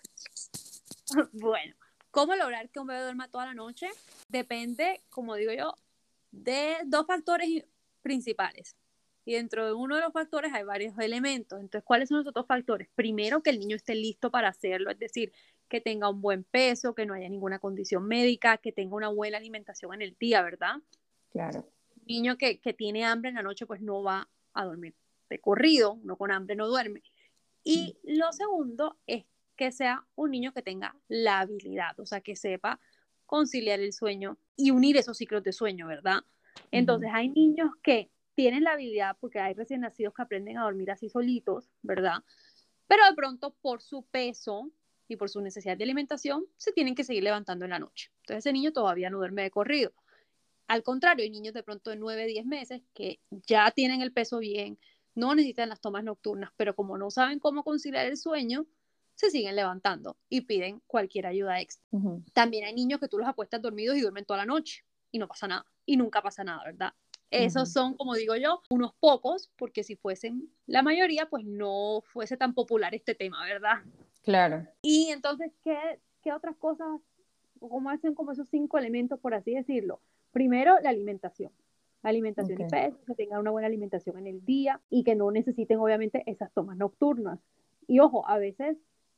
[1.32, 1.74] Bueno,
[2.14, 3.90] ¿Cómo lograr que un bebé duerma toda la noche?
[4.28, 5.74] Depende, como digo yo,
[6.30, 7.64] de dos factores
[8.02, 8.76] principales.
[9.24, 11.58] Y dentro de uno de los factores hay varios elementos.
[11.60, 12.88] Entonces, ¿cuáles son los otros factores?
[12.94, 15.32] Primero, que el niño esté listo para hacerlo, es decir,
[15.68, 19.38] que tenga un buen peso, que no haya ninguna condición médica, que tenga una buena
[19.38, 20.76] alimentación en el día, ¿verdad?
[21.30, 21.66] Claro.
[21.96, 24.94] Un niño que, que tiene hambre en la noche, pues no va a dormir
[25.30, 27.02] de corrido, no con hambre no duerme.
[27.64, 29.24] Y lo segundo es
[29.56, 32.78] que sea un niño que tenga la habilidad, o sea, que sepa
[33.26, 36.22] conciliar el sueño y unir esos ciclos de sueño, ¿verdad?
[36.70, 40.90] Entonces, hay niños que tienen la habilidad, porque hay recién nacidos que aprenden a dormir
[40.90, 42.22] así solitos, ¿verdad?
[42.86, 44.70] Pero de pronto, por su peso
[45.08, 48.10] y por su necesidad de alimentación, se tienen que seguir levantando en la noche.
[48.20, 49.92] Entonces, ese niño todavía no duerme de corrido.
[50.66, 54.38] Al contrario, hay niños de pronto de 9, 10 meses que ya tienen el peso
[54.38, 54.78] bien,
[55.14, 58.66] no necesitan las tomas nocturnas, pero como no saben cómo conciliar el sueño,
[59.14, 61.86] se siguen levantando y piden cualquier ayuda extra.
[62.32, 65.28] También hay niños que tú los apuestas dormidos y duermen toda la noche y no
[65.28, 66.92] pasa nada, y nunca pasa nada, ¿verdad?
[67.30, 72.36] Esos son, como digo yo, unos pocos, porque si fuesen la mayoría, pues no fuese
[72.36, 73.82] tan popular este tema, ¿verdad?
[74.22, 74.66] Claro.
[74.82, 76.88] Y entonces, ¿qué, qué otras cosas,
[77.58, 80.00] cómo hacen como esos cinco elementos, por así decirlo?
[80.30, 81.52] Primero, la alimentación.
[82.02, 85.30] La alimentación y peso, que tengan una buena alimentación en el día y que no
[85.30, 87.40] necesiten, obviamente, esas tomas nocturnas.
[87.86, 88.76] Y ojo, a veces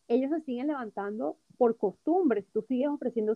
[0.09, 2.43] ellos se siguen levantando por costumbre.
[2.43, 3.35] Si tú sigues ofreciendo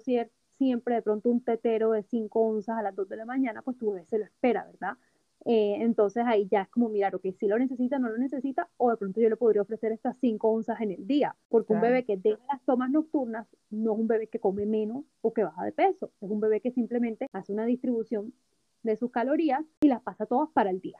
[0.60, 3.78] siempre de pronto un tetero de 5 onzas a las 2 de la mañana, pues
[3.78, 4.98] tu bebé se lo espera, ¿verdad?
[5.46, 8.90] Eh, entonces ahí ya es como mirar, ok, si lo necesita, no lo necesita, o
[8.90, 12.04] de pronto yo le podría ofrecer estas 5 onzas en el día, porque un bebé
[12.04, 15.64] que deja las tomas nocturnas no es un bebé que come menos o que baja
[15.64, 18.34] de peso, es un bebé que simplemente hace una distribución
[18.82, 20.98] de sus calorías y las pasa todas para el día.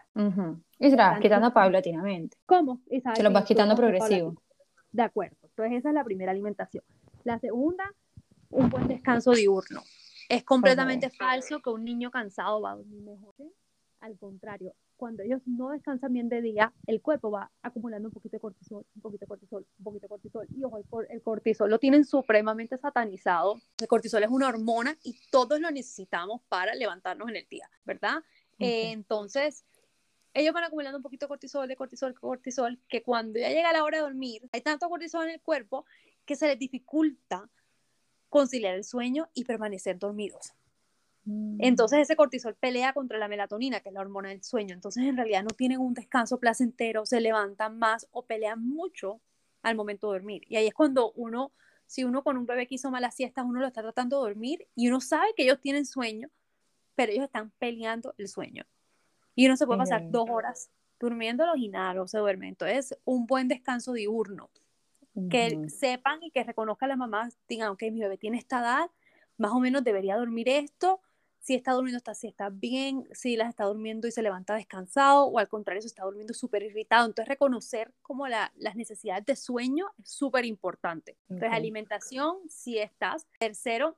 [0.78, 2.38] Y se las vas quitando paulatinamente.
[2.46, 2.80] ¿Cómo?
[3.14, 4.36] Se los vas quitando progresivo.
[4.90, 5.36] De acuerdo.
[5.42, 6.82] Entonces esa es la primera alimentación.
[7.24, 7.84] La segunda,
[8.50, 9.82] un buen descanso diurno.
[10.28, 13.34] Es completamente falso que un niño cansado va a dormir mejor.
[14.00, 18.36] Al contrario, cuando ellos no descansan bien de día, el cuerpo va acumulando un poquito
[18.36, 20.46] de cortisol, un poquito de cortisol, un poquito de cortisol.
[20.54, 23.60] Y ojo, el, cortisol lo tienen supremamente satanizado.
[23.78, 28.22] El cortisol es una hormona y todos lo necesitamos para levantarnos en el día, ¿verdad?
[28.58, 29.64] Eh, entonces,
[30.34, 33.72] ellos van acumulando un poquito de cortisol, de cortisol, de cortisol, que cuando ya llega
[33.72, 35.86] la hora de dormir, hay tanto cortisol en el cuerpo
[36.24, 37.48] que se les dificulta
[38.30, 40.54] conciliar el sueño y permanecer dormidos.
[41.24, 41.56] Mm.
[41.58, 44.74] Entonces ese cortisol pelea contra la melatonina, que es la hormona del sueño.
[44.74, 49.20] Entonces en realidad no tienen un descanso placentero, se levantan más o pelean mucho
[49.62, 50.42] al momento de dormir.
[50.48, 51.52] Y ahí es cuando uno,
[51.86, 54.66] si uno con un bebé que hizo malas siestas, uno lo está tratando de dormir
[54.74, 56.30] y uno sabe que ellos tienen sueño,
[56.94, 58.64] pero ellos están peleando el sueño.
[59.34, 62.48] Y uno se puede pasar dos horas durmiéndolo y nada, no se duerme.
[62.48, 64.50] Entonces, un buen descanso diurno.
[65.28, 68.90] Que sepan y que reconozcan las mamás, digan, ok, mi bebé tiene esta edad,
[69.36, 71.00] más o menos debería dormir esto,
[71.40, 75.38] si está durmiendo esta está bien, si las está durmiendo y se levanta descansado, o
[75.38, 77.06] al contrario, se está durmiendo súper irritado.
[77.06, 81.16] Entonces, reconocer como la, las necesidades de sueño es súper importante.
[81.30, 83.26] Entonces, alimentación, si estás.
[83.38, 83.96] Tercero,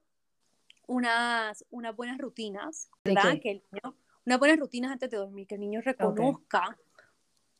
[0.86, 3.40] unas, unas buenas rutinas, ¿verdad?
[3.40, 6.78] Que el niño unas buenas rutinas antes de dormir, que el niño reconozca.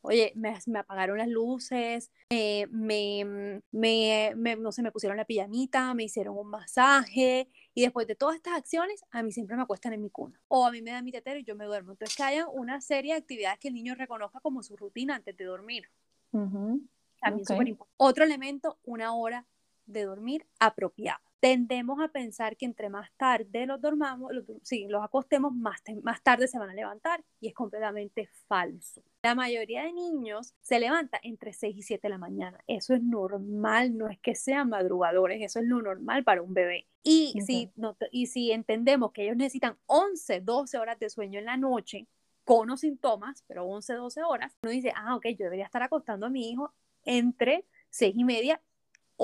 [0.02, 6.04] Oye, me, me, apagaron las luces, me, me, no sé, me pusieron la pijamita, me
[6.04, 10.02] hicieron un masaje y después de todas estas acciones, a mí siempre me acuestan en
[10.02, 10.40] mi cuna.
[10.48, 11.92] O a mí me dan mi tetero y yo me duermo.
[11.92, 15.36] Entonces, que haya una serie de actividades que el niño reconozca como su rutina antes
[15.36, 15.88] de dormir.
[16.32, 17.94] También súper importante.
[17.96, 19.46] Otro elemento, una hora
[19.86, 25.02] de dormir apropiada tendemos a pensar que entre más tarde los dormamos, los, sí, los
[25.02, 29.02] acostemos, más, más tarde se van a levantar y es completamente falso.
[29.24, 32.62] La mayoría de niños se levanta entre 6 y 7 de la mañana.
[32.68, 36.86] Eso es normal, no es que sean madrugadores, eso es lo normal para un bebé.
[37.02, 41.46] Y, si, no, y si entendemos que ellos necesitan 11, 12 horas de sueño en
[41.46, 42.06] la noche,
[42.44, 46.26] con o síntomas, pero 11, 12 horas, uno dice, ah, ok, yo debería estar acostando
[46.26, 46.72] a mi hijo
[47.04, 48.60] entre 6 y media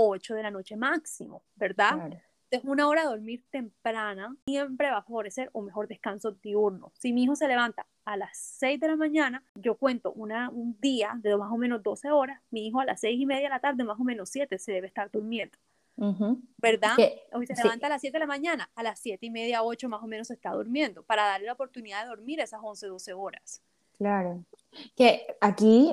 [0.00, 2.10] 8 de la noche máximo, ¿verdad?
[2.50, 6.92] Entonces, una hora de dormir temprana siempre va a favorecer un mejor descanso diurno.
[6.94, 10.78] Si mi hijo se levanta a las 6 de la mañana, yo cuento una, un
[10.80, 13.48] día de más o menos 12 horas, mi hijo a las 6 y media de
[13.48, 15.58] la tarde, más o menos 7, se debe estar durmiendo.
[16.58, 16.96] ¿Verdad?
[17.32, 19.88] Hoy se levanta a las 7 de la mañana, a las 7 y media, 8
[19.88, 23.12] más o menos se está durmiendo, para darle la oportunidad de dormir esas 11, 12
[23.14, 23.62] horas.
[23.98, 24.44] Claro.
[24.94, 25.92] Que aquí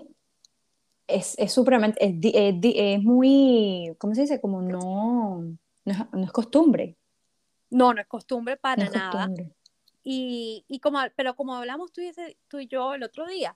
[1.07, 4.41] es, es supremamente, es, es, muy, ¿cómo se dice?
[4.41, 5.41] Como no,
[5.85, 6.97] no es, no es costumbre.
[7.69, 9.29] No, no es costumbre para nada.
[10.03, 12.11] Y, y, como, pero como hablamos tú y,
[12.47, 13.55] tú y yo el otro día,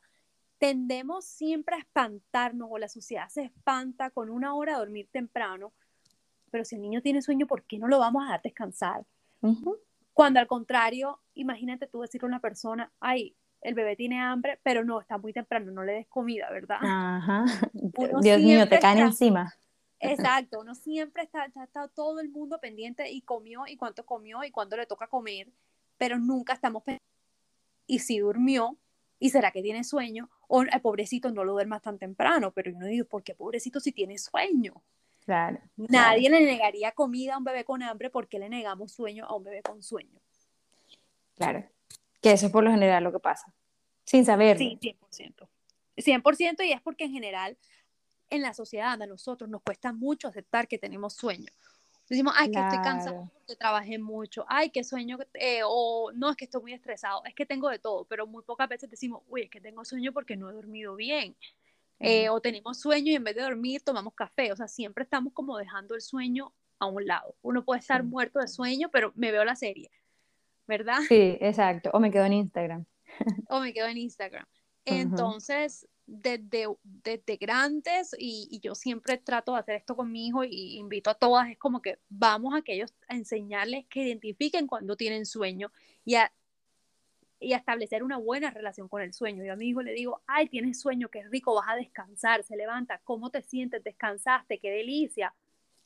[0.58, 5.74] tendemos siempre a espantarnos o la sociedad se espanta con una hora de dormir temprano,
[6.52, 9.06] pero si el niño tiene sueño, ¿por qué no lo vamos a dar descansar?
[10.14, 14.84] Cuando al contrario, imagínate tú decirle a una persona, ay, el bebé tiene hambre, pero
[14.84, 16.78] no, está muy temprano, no le des comida, ¿verdad?
[16.82, 17.46] Ajá.
[18.22, 19.54] Dios mío, te caen encima.
[20.00, 24.52] Exacto, uno siempre está, está todo el mundo pendiente y comió y cuánto comió y
[24.52, 25.50] cuándo le toca comer,
[25.98, 27.06] pero nunca estamos pendientes.
[27.86, 28.78] Y si durmió,
[29.20, 30.30] ¿y será que tiene sueño?
[30.48, 33.80] O el pobrecito no lo duerma tan temprano, pero yo no digo, ¿por qué pobrecito
[33.80, 34.82] si tiene sueño?
[35.26, 35.60] Claro.
[35.76, 39.44] Nadie le negaría comida a un bebé con hambre porque le negamos sueño a un
[39.44, 40.20] bebé con sueño.
[41.36, 41.66] Claro.
[42.22, 43.54] Que eso es por lo general lo que pasa,
[44.04, 44.58] sin saber.
[44.58, 45.48] Sí, 100%.
[45.98, 47.58] 100% y es porque en general
[48.30, 51.52] en la sociedad a nosotros nos cuesta mucho aceptar que tenemos sueño.
[52.10, 56.36] Decimos, ay, que estoy cansado porque trabajé mucho, ay, que sueño, eh, o no, es
[56.36, 59.44] que estoy muy estresado, es que tengo de todo, pero muy pocas veces decimos, uy,
[59.44, 61.36] es que tengo sueño porque no he dormido bien,
[62.00, 65.34] eh, o tenemos sueño y en vez de dormir tomamos café, o sea, siempre estamos
[65.34, 67.36] como dejando el sueño a un lado.
[67.44, 69.92] Uno puede estar muerto de sueño, pero me veo la serie,
[70.70, 71.00] ¿verdad?
[71.08, 72.86] Sí, exacto, o me quedo en Instagram.
[73.50, 74.46] o me quedo en Instagram.
[74.86, 80.78] Entonces, desde, desde grandes, y, yo siempre trato de hacer esto con mi hijo y
[80.78, 84.96] invito a todas, es como que vamos a que ellos a enseñarles que identifiquen cuando
[84.96, 85.72] tienen sueño
[86.06, 86.32] y a,
[87.40, 89.44] y establecer una buena relación con el sueño.
[89.44, 92.56] Yo a mi hijo le digo, ay, tienes sueño, qué rico, vas a descansar, se
[92.56, 93.84] levanta, ¿cómo te sientes?
[93.84, 94.60] ¿Descansaste?
[94.60, 95.34] ¡Qué delicia!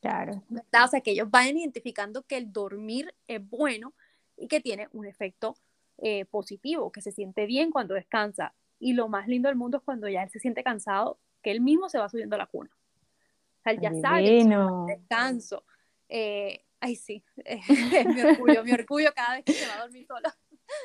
[0.02, 0.44] Claro.
[0.52, 3.94] O sea, que ellos vayan identificando que el dormir es bueno
[4.38, 5.56] y que tiene un efecto
[6.00, 8.54] eh, positivo, que se siente bien cuando descansa.
[8.80, 11.62] Y lo más lindo del mundo es cuando ya él se siente cansado, que él
[11.62, 12.72] mismo se va subiendo a la cuna.
[12.74, 15.64] O sea, él ya sabe que descanso.
[16.10, 20.06] Eh, ay, sí, es mi orgullo, mi orgullo cada vez que se va a dormir
[20.06, 20.30] solo.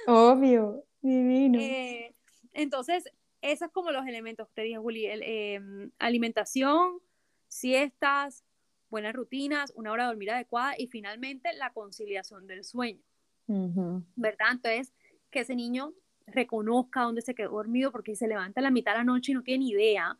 [0.06, 1.58] Obvio, divino.
[1.61, 2.14] Eh,
[2.52, 7.00] entonces, esos como los elementos que te dije, Juli, em, alimentación,
[7.48, 8.44] siestas,
[8.90, 13.02] buenas rutinas, una hora de dormir adecuada y finalmente la conciliación del sueño.
[14.16, 14.52] ¿Verdad?
[14.52, 14.92] Entonces,
[15.30, 15.94] que ese niño
[16.26, 19.32] reconozca dónde se quedó dormido, porque si se levanta a la mitad de la noche
[19.32, 20.18] y no tiene ni idea,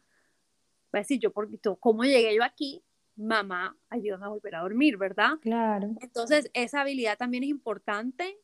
[0.95, 2.83] va a decir, yo, por, ¿cómo llegué yo aquí?
[3.17, 5.39] Mamá, ayúdame a volver a dormir, ¿verdad?
[5.41, 5.91] Claro.
[6.01, 8.39] Entonces, esa habilidad también es importante.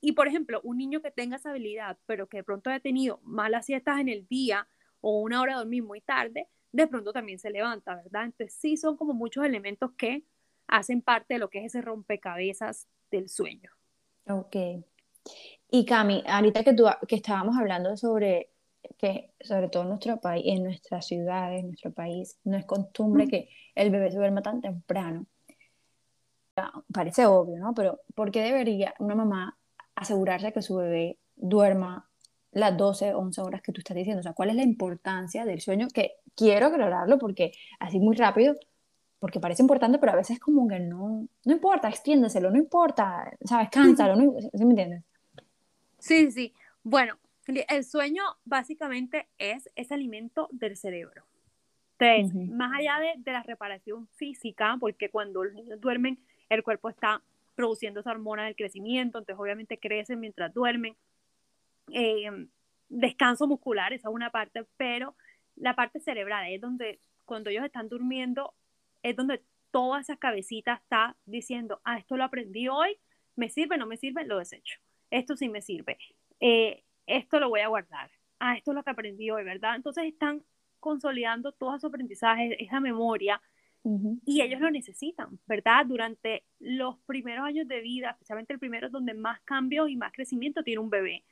[0.00, 3.20] Y, por ejemplo, un niño que tenga esa habilidad, pero que de pronto haya tenido
[3.22, 4.68] malas siestas en el día
[5.00, 8.24] o una hora de dormir muy tarde, de pronto también se levanta, ¿verdad?
[8.24, 10.24] Entonces, sí son como muchos elementos que
[10.66, 13.70] hacen parte de lo que es ese rompecabezas del sueño.
[14.28, 14.56] Ok.
[15.70, 18.50] Y Cami, ahorita que, tú, que estábamos hablando sobre
[18.98, 23.28] que sobre todo en nuestro país, en nuestras ciudades, en nuestro país, no es costumbre
[23.28, 25.26] que el bebé se duerma tan temprano.
[26.92, 27.74] Parece obvio, ¿no?
[27.74, 29.58] Pero ¿por qué debería una mamá
[29.96, 32.08] asegurarse que su bebé duerma
[32.52, 34.20] las 12, 11 horas que tú estás diciendo?
[34.20, 35.88] O sea, ¿cuál es la importancia del sueño?
[35.92, 38.54] Que quiero aclararlo porque así muy rápido,
[39.24, 43.70] porque parece importante, pero a veces como que no, no importa, extiéndeselo, no importa, ¿sabes?
[43.72, 44.38] Cánsalo, ¿no?
[44.38, 45.02] ¿sí me entiendes?
[45.98, 46.52] Sí, sí.
[46.82, 51.24] Bueno, el sueño básicamente es ese alimento del cerebro.
[51.98, 56.18] Entonces, más allá de, la reparación física, porque cuando los niños duermen,
[56.50, 57.22] el cuerpo está
[57.54, 60.96] produciendo esa hormona del crecimiento, entonces obviamente crecen mientras duermen.
[61.94, 62.28] Eh,
[62.90, 65.14] descanso muscular, esa es una parte, pero
[65.56, 68.52] la parte cerebral es donde cuando ellos están durmiendo,
[69.04, 69.40] es donde
[69.70, 72.98] toda esa cabecita está diciendo, ah, esto lo aprendí hoy,
[73.36, 74.80] me sirve, no me sirve, lo desecho
[75.14, 75.98] esto sí me sirve,
[76.40, 79.76] eh, esto lo voy a guardar, ah, esto es lo que aprendí hoy, ¿verdad?
[79.76, 80.42] Entonces están
[80.80, 83.40] consolidando todo su aprendizaje, esa memoria,
[84.24, 85.84] y ellos lo necesitan, ¿verdad?
[85.84, 90.62] Durante los primeros años de vida, especialmente el primero donde más cambios y más crecimiento
[90.62, 91.22] tiene un bebé.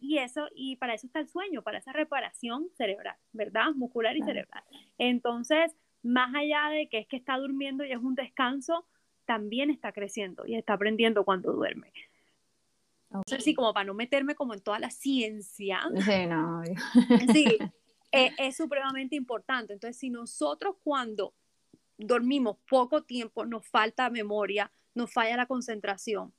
[0.00, 3.70] Y eso, y para eso está el sueño, para esa reparación cerebral, ¿verdad?
[3.76, 4.64] Muscular y cerebral.
[4.98, 8.86] Entonces, más allá de que es que está durmiendo y es un descanso,
[9.24, 11.92] también está creciendo y está aprendiendo cuando duerme.
[13.06, 15.80] Entonces, sí, como para no meterme como en toda la ciencia.
[16.04, 16.62] Sí, no.
[17.32, 17.44] sí,
[18.12, 19.74] eh, es supremamente importante.
[19.74, 21.34] Entonces, si nosotros cuando
[21.98, 26.32] dormimos poco tiempo, nos falta memoria, nos falla la concentración,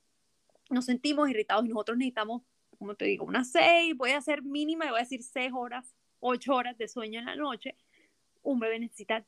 [0.70, 2.42] nos sentimos irritados y nosotros necesitamos,
[2.78, 6.54] como te digo, unas seis, voy a hacer mínima, voy a decir seis horas, ocho
[6.54, 7.76] horas de sueño en la noche,
[8.42, 9.24] un bebé necesita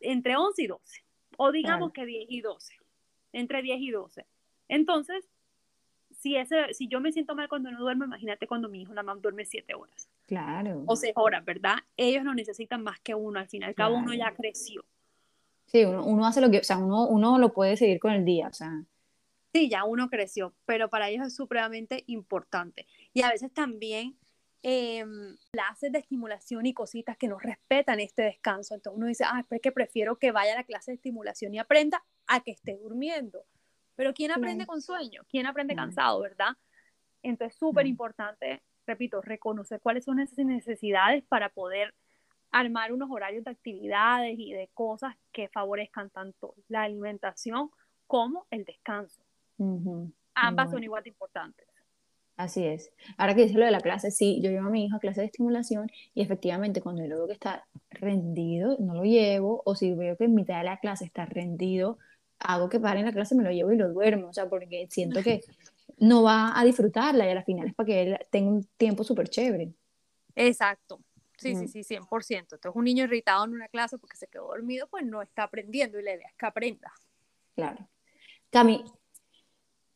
[0.00, 1.04] entre 11 y 12,
[1.36, 2.74] o digamos que 10 y 12,
[3.32, 4.26] entre 10 y 12.
[4.68, 5.28] Entonces,
[6.20, 9.02] si, ese, si yo me siento mal cuando no duermo, imagínate cuando mi hijo nada
[9.02, 10.08] más duerme siete horas.
[10.26, 10.82] Claro.
[10.86, 11.76] O seis horas, ¿verdad?
[11.96, 14.84] Ellos no necesitan más que uno, al fin y al cabo uno ya creció.
[15.66, 18.24] Sí, uno, uno, hace lo que, o sea, uno, uno lo puede seguir con el
[18.24, 18.84] día, o sea.
[19.52, 22.86] Sí, ya uno creció, pero para ellos es supremamente importante.
[23.12, 24.16] Y a veces también
[24.62, 25.04] eh,
[25.50, 28.74] clases de estimulación y cositas que no respetan este descanso.
[28.74, 31.58] Entonces uno dice, ah, es que prefiero que vaya a la clase de estimulación y
[31.58, 33.44] aprenda a que esté durmiendo.
[33.96, 35.22] Pero ¿quién aprende con sueño?
[35.28, 36.56] ¿Quién aprende cansado, verdad?
[37.22, 41.94] Entonces, súper importante, repito, reconocer cuáles son esas necesidades para poder
[42.50, 47.70] armar unos horarios de actividades y de cosas que favorezcan tanto la alimentación
[48.06, 49.22] como el descanso.
[50.34, 51.66] Ambas son igual de importantes.
[52.40, 52.90] Así es.
[53.18, 55.20] Ahora que dices lo de la clase, sí, yo llevo a mi hijo a clase
[55.20, 59.92] de estimulación y efectivamente cuando yo veo que está rendido, no lo llevo, o si
[59.92, 61.98] veo que en mitad de la clase está rendido,
[62.38, 64.86] hago que pare en la clase, me lo llevo y lo duermo, o sea, porque
[64.88, 65.42] siento que
[65.98, 69.04] no va a disfrutarla y a la final es para que él tenga un tiempo
[69.04, 69.74] súper chévere.
[70.34, 71.00] Exacto,
[71.36, 72.54] Sí, sí, sí, 100%.
[72.56, 75.98] Entonces, un niño irritado en una clase porque se quedó dormido, pues no está aprendiendo
[75.98, 76.92] y la idea es que aprenda.
[77.54, 77.88] Claro.
[78.50, 78.84] Cami,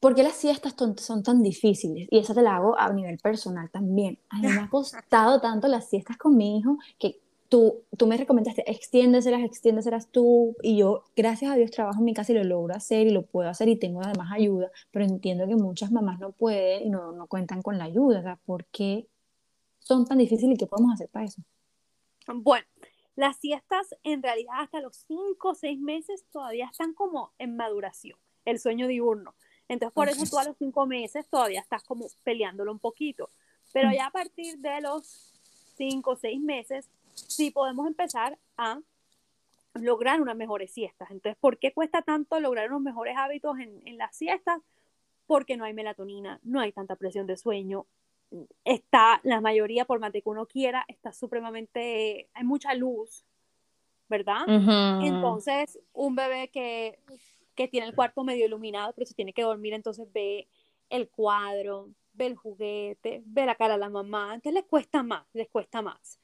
[0.05, 2.09] ¿por qué las siestas son tan difíciles?
[2.11, 4.19] Y esa te la hago a nivel personal también.
[4.29, 8.19] A mí me ha costado tanto las siestas con mi hijo que tú, tú me
[8.19, 12.45] recomendaste, extiéndeselas, extiéndeselas tú, y yo, gracias a Dios, trabajo en mi casa y lo
[12.45, 16.21] logro hacer y lo puedo hacer y tengo además ayuda, pero entiendo que muchas mamás
[16.21, 18.19] no pueden y no, no cuentan con la ayuda.
[18.19, 19.07] O sea, ¿por qué
[19.79, 21.41] son tan difíciles y qué podemos hacer para eso?
[22.27, 22.67] Bueno,
[23.17, 28.19] las siestas en realidad hasta los 5 o 6 meses todavía están como en maduración,
[28.45, 29.35] el sueño diurno.
[29.69, 33.31] Entonces por eso tú a los 5 meses todavía estás como peleándolo un poquito.
[33.73, 35.33] Pero ya a partir de los
[35.77, 38.81] 5 o 6 meses sí podemos empezar a
[39.75, 41.11] lograr unas mejores siestas.
[41.11, 44.61] Entonces, ¿por qué cuesta tanto lograr unos mejores hábitos en, en las siestas?
[45.27, 47.87] Porque no hay melatonina, no hay tanta presión de sueño,
[48.65, 53.25] está, la mayoría, por más de que uno quiera, está supremamente, hay mucha luz,
[54.09, 54.43] ¿verdad?
[55.03, 56.99] Entonces, un bebé que,
[57.55, 60.49] que tiene el cuarto medio iluminado, pero se tiene que dormir, entonces ve
[60.91, 65.27] el cuadro, ve el juguete, ve la cara de la mamá, entonces les cuesta más,
[65.33, 66.21] les cuesta más.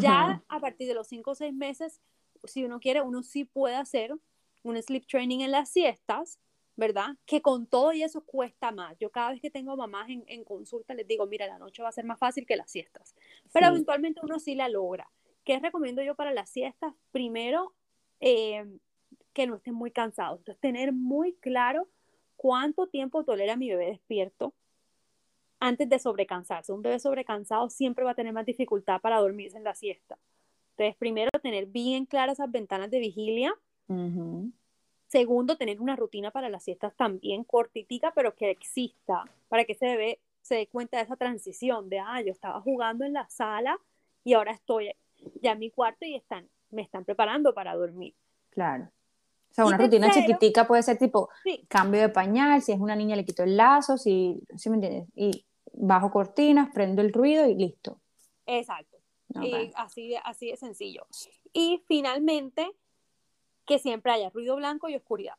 [0.00, 2.00] Ya a partir de los 5 o 6 meses,
[2.44, 4.14] si uno quiere, uno sí puede hacer
[4.62, 6.38] un sleep training en las siestas,
[6.74, 7.16] ¿verdad?
[7.26, 8.96] Que con todo y eso cuesta más.
[8.98, 11.90] Yo cada vez que tengo mamás en, en consulta les digo, mira, la noche va
[11.90, 13.14] a ser más fácil que las siestas.
[13.52, 15.08] Pero eventualmente uno sí la logra.
[15.44, 16.94] ¿Qué recomiendo yo para las siestas?
[17.12, 17.74] Primero,
[18.20, 18.64] eh,
[19.34, 20.38] que no estén muy cansados.
[20.38, 21.88] Entonces, tener muy claro
[22.36, 24.54] cuánto tiempo tolera mi bebé despierto
[25.60, 26.72] antes de sobrecansarse.
[26.72, 30.18] Un bebé sobrecansado siempre va a tener más dificultad para dormirse en la siesta.
[30.70, 33.54] Entonces, primero, tener bien claras esas ventanas de vigilia.
[35.06, 39.86] Segundo, tener una rutina para las siestas también cortitica, pero que exista, para que ese
[39.86, 43.78] bebé se dé cuenta de esa transición de, ah, yo estaba jugando en la sala
[44.24, 44.90] y ahora estoy
[45.40, 48.14] ya en mi cuarto y están, me están preparando para dormir.
[48.50, 48.90] Claro.
[49.54, 51.28] O sea, una rutina chiquitica puede ser tipo
[51.68, 55.06] cambio de pañal, si es una niña le quito el lazo, si, ¿sí me entiendes?
[55.14, 58.00] Y bajo cortinas, prendo el ruido y listo.
[58.46, 58.98] Exacto.
[59.40, 61.06] Y así, así de sencillo.
[61.52, 62.68] Y finalmente,
[63.64, 65.36] que siempre haya ruido blanco y oscuridad.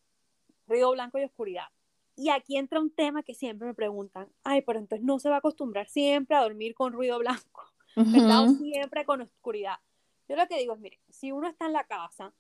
[0.65, 1.67] Ruido blanco y oscuridad.
[2.15, 5.35] Y aquí entra un tema que siempre me preguntan, ay, pero entonces no se va
[5.35, 7.63] a acostumbrar siempre a dormir con ruido blanco,
[7.97, 8.47] ¿verdad?
[8.57, 9.75] siempre con oscuridad.
[10.29, 12.33] Yo lo que digo es, mire, si uno está en la casa,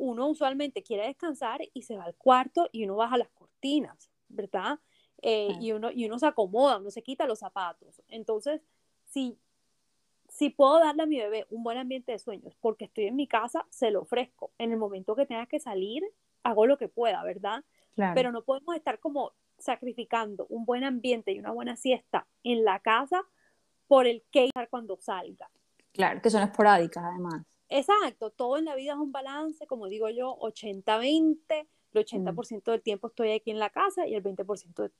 [0.00, 4.78] uno usualmente quiere descansar y se va al cuarto y uno baja las cortinas, ¿verdad?
[5.22, 8.02] Eh, y, uno, y uno se acomoda, uno se quita los zapatos.
[8.08, 8.62] Entonces,
[9.04, 9.38] si
[10.30, 13.26] si puedo darle a mi bebé un buen ambiente de sueños porque estoy en mi
[13.26, 14.52] casa, se lo ofrezco.
[14.58, 16.04] En el momento que tenga que salir,
[16.44, 17.64] hago lo que pueda, ¿verdad?
[18.14, 22.78] Pero no podemos estar como sacrificando un buen ambiente y una buena siesta en la
[22.78, 23.22] casa
[23.88, 25.50] por el que estar cuando salga.
[25.92, 27.44] Claro, que son esporádicas además.
[27.70, 32.70] Exacto, todo en la vida es un balance, como digo yo, 80-20, el 80% mm.
[32.70, 34.90] del tiempo estoy aquí en la casa y el 20%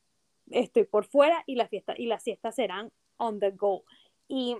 [0.50, 3.84] estoy por fuera y la fiesta y las siestas serán on the go.
[4.28, 4.56] Y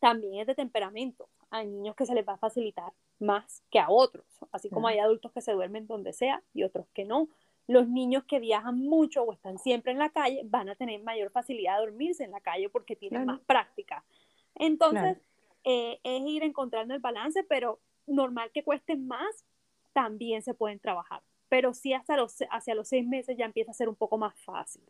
[0.00, 1.28] también es de temperamento.
[1.50, 4.98] Hay niños que se les va a facilitar más que a otros, así como hay
[4.98, 7.28] adultos que se duermen donde sea y otros que no.
[7.66, 11.30] Los niños que viajan mucho o están siempre en la calle van a tener mayor
[11.30, 14.04] facilidad de dormirse en la calle porque tienen más práctica.
[14.54, 15.18] Entonces,
[15.70, 19.44] eh, es ir encontrando el balance, pero normal que cueste más,
[19.92, 21.22] también se pueden trabajar.
[21.50, 24.34] Pero sí hasta los, hacia los seis meses ya empieza a ser un poco más
[24.40, 24.82] fácil.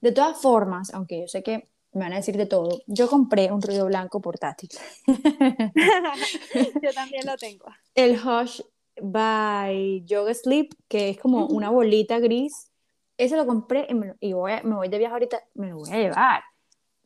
[0.00, 2.80] De todas formas, aunque yo sé que me van a decir de todo.
[2.86, 4.70] Yo compré un ruido blanco portátil.
[6.82, 7.66] Yo también lo tengo.
[7.94, 8.62] El Hush
[8.98, 12.70] by Yoga Sleep, que es como una bolita gris.
[13.18, 15.98] Ese lo compré y, me, voy me voy de viaje ahorita, me lo voy a
[15.98, 16.42] llevar.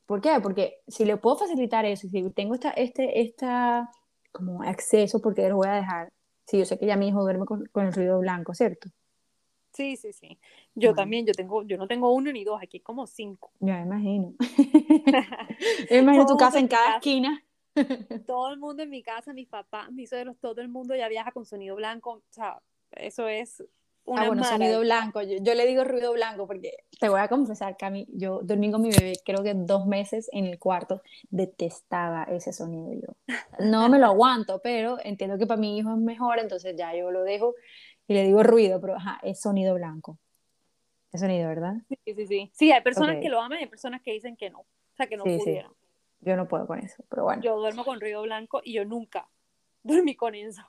[0.07, 0.39] ¿Por qué?
[0.43, 3.91] Porque si le puedo facilitar eso, si tengo esta, este, esta
[4.33, 6.13] como acceso, porque lo voy a dejar.
[6.47, 8.89] Si yo sé que ya mi hijo duerme con, con el ruido blanco, ¿cierto?
[9.73, 10.39] Sí, sí, sí.
[10.75, 13.53] Yo también, yo tengo, yo no tengo uno ni dos, aquí como cinco.
[13.61, 14.35] Ya imagino.
[15.91, 17.45] imagino tu casa en cada esquina.
[18.27, 21.31] todo el mundo en mi casa, mis papás, mis suegros, todo el mundo ya viaja
[21.33, 22.13] con sonido blanco.
[22.13, 23.63] O sea, eso es
[24.07, 25.21] una ah, bueno, sonido blanco.
[25.23, 28.91] Yo, le digo ruido blanco porque te voy a confesar, Cami, yo dormí con mi
[28.91, 33.35] bebé creo que dos meses en el cuarto, detestaba ese sonido yo.
[33.59, 37.11] No me lo aguanto, pero entiendo que para mi hijo es mejor, entonces ya yo
[37.11, 37.55] lo dejo
[38.07, 40.19] y le digo ruido, pero ajá, es sonido blanco.
[41.13, 41.75] Es sonido, ¿verdad?
[41.89, 42.51] Sí, sí, sí.
[42.55, 44.61] Sí, hay personas que lo aman y hay personas que dicen que no.
[44.61, 45.73] O sea, que no pudieron.
[46.21, 47.43] Yo no puedo con eso, pero bueno.
[47.43, 49.29] Yo duermo con ruido blanco y yo nunca
[49.83, 50.63] dormí con eso.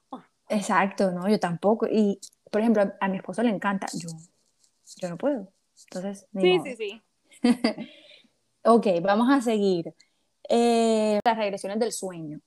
[0.49, 1.87] Exacto, no, yo tampoco.
[1.87, 2.19] Y,
[2.51, 4.09] por ejemplo, a, mi esposo le encanta, yo,
[4.97, 5.51] yo no puedo.
[5.85, 7.01] Entonces, sí, sí, sí.
[8.63, 9.93] ok, vamos a seguir.
[10.49, 12.39] Eh, las regresiones del sueño.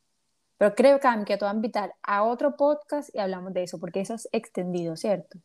[0.56, 3.78] Pero creo, Cam, que te voy a invitar a otro podcast y hablamos de eso,
[3.78, 5.38] porque eso es extendido, ¿cierto?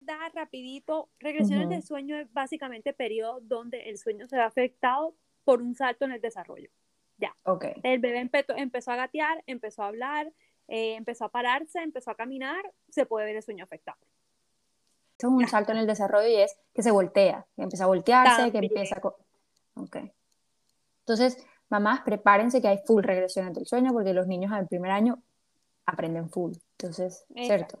[0.00, 5.62] Da rapidito, regresiones del sueño es básicamente periodo donde el sueño se ve afectado por
[5.62, 6.70] un salto en el desarrollo.
[7.16, 7.34] Ya.
[7.44, 7.74] Okay.
[7.82, 10.32] El bebé empezó, a gatear, empezó a hablar,
[10.68, 13.98] eh, empezó a pararse, empezó a caminar, se puede ver el sueño afectado.
[15.18, 18.50] es un salto en el desarrollo y es que se voltea, que empieza a voltearse,
[18.50, 19.80] que empieza a...
[19.80, 19.96] Ok.
[21.00, 25.22] Entonces, mamás, prepárense que hay full regresiones del sueño porque los niños al primer año
[25.86, 26.54] aprenden full.
[26.78, 27.78] Entonces, ¿cierto?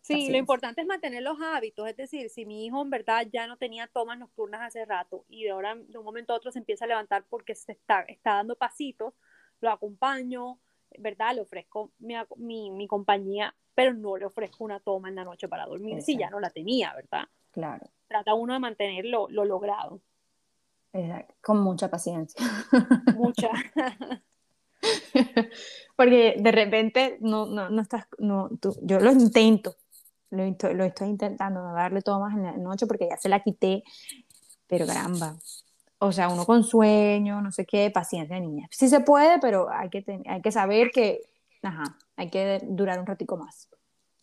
[0.00, 3.46] sí, lo importante es mantener los hábitos, es decir, si mi hijo en verdad ya
[3.46, 6.58] no tenía tomas nocturnas hace rato y de ahora de un momento a otro se
[6.58, 9.14] empieza a levantar porque se está, está dando pasitos,
[9.60, 10.58] lo acompaño,
[10.98, 11.34] ¿verdad?
[11.34, 15.48] Le ofrezco mi, mi, mi compañía, pero no le ofrezco una toma en la noche
[15.48, 17.24] para dormir si ya no la tenía, ¿verdad?
[17.50, 17.86] Claro.
[18.08, 20.00] Trata uno de mantener lo, lo logrado.
[20.92, 21.34] Exacto.
[21.40, 22.40] Con mucha paciencia.
[23.16, 23.50] Mucha.
[25.96, 29.76] Porque de repente no, no, no estás, no, tú, yo lo intento,
[30.30, 33.84] lo, lo estoy intentando, no darle tomas en la noche porque ya se la quité,
[34.66, 35.36] pero caramba.
[36.04, 38.66] O sea, uno con sueño, no sé qué, paciencia, niña.
[38.72, 41.20] Sí se puede, pero hay que, hay que saber que,
[41.62, 43.68] ajá, hay que durar un ratico más.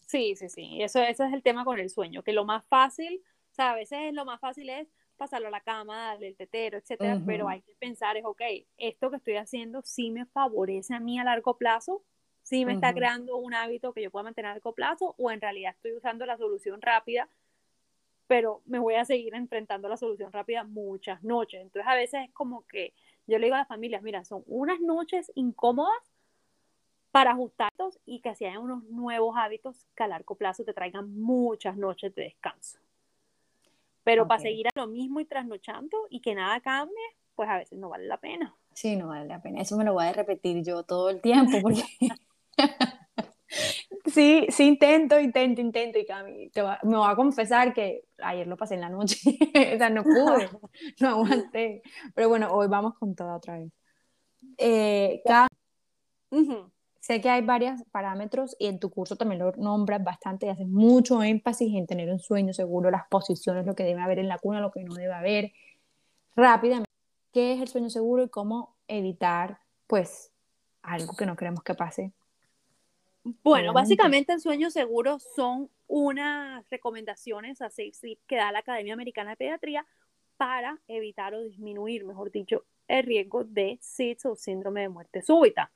[0.05, 3.21] Sí, sí, sí, eso, eso es el tema con el sueño, que lo más fácil,
[3.51, 6.77] o sea, a veces lo más fácil es pasarlo a la cama, darle el tetero,
[6.77, 8.41] etcétera, pero hay que pensar es, ok,
[8.77, 12.03] esto que estoy haciendo sí me favorece a mí a largo plazo,
[12.43, 15.39] sí me está creando un hábito que yo pueda mantener a largo plazo, o en
[15.39, 17.30] realidad estoy usando la solución rápida,
[18.30, 21.63] pero me voy a seguir enfrentando a la solución rápida muchas noches.
[21.63, 22.93] Entonces a veces es como que
[23.25, 25.97] yo le digo a las familias, mira, son unas noches incómodas
[27.09, 31.11] para ajustarlos y que así haya unos nuevos hábitos que a largo plazo te traigan
[31.19, 32.77] muchas noches de descanso.
[34.03, 36.95] Pero para seguir a lo mismo y trasnochando y que nada cambie,
[37.34, 38.55] pues a veces no vale la pena.
[38.75, 39.59] Sí, no vale la pena.
[39.59, 41.82] Eso me lo voy a repetir yo todo el tiempo porque...
[44.14, 46.05] sí, sí intento, intento, intento y
[46.84, 49.18] me voy a confesar que ayer lo pasé en la noche,
[49.76, 50.49] o sea, no pude,
[50.99, 51.82] no aguanté.
[52.14, 53.72] Pero bueno, hoy vamos con todo otra vez.
[54.57, 55.22] Eh,
[56.99, 60.68] Sé que hay varios parámetros y en tu curso también lo nombras bastante y haces
[60.68, 64.38] mucho énfasis en tener un sueño seguro, las posiciones, lo que debe haber en la
[64.38, 65.53] cuna, lo que no debe haber.
[66.36, 66.91] Rápidamente,
[67.32, 70.32] ¿qué es el sueño seguro y cómo evitar, pues,
[70.84, 72.14] algo que no queremos que pase?
[73.24, 79.32] Bueno, básicamente el sueño seguro son unas recomendaciones a seis que da la Academia Americana
[79.32, 79.86] de Pediatría
[80.38, 85.72] para evitar o disminuir, mejor dicho, el riesgo de SIDS o síndrome de muerte súbita.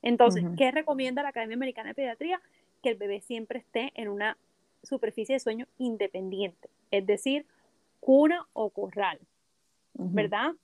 [0.00, 2.40] Entonces, ¿qué recomienda la Academia Americana de Pediatría?
[2.82, 4.38] Que el bebé siempre esté en una
[4.82, 7.46] superficie de sueño independiente, es decir,
[8.00, 9.18] cuna o corral,
[9.94, 10.54] ¿verdad?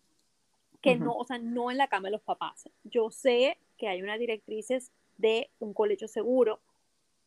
[0.81, 2.69] Que no, o sea, no en la cama de los papás.
[2.85, 6.61] Yo sé que hay unas directrices de un colegio seguro,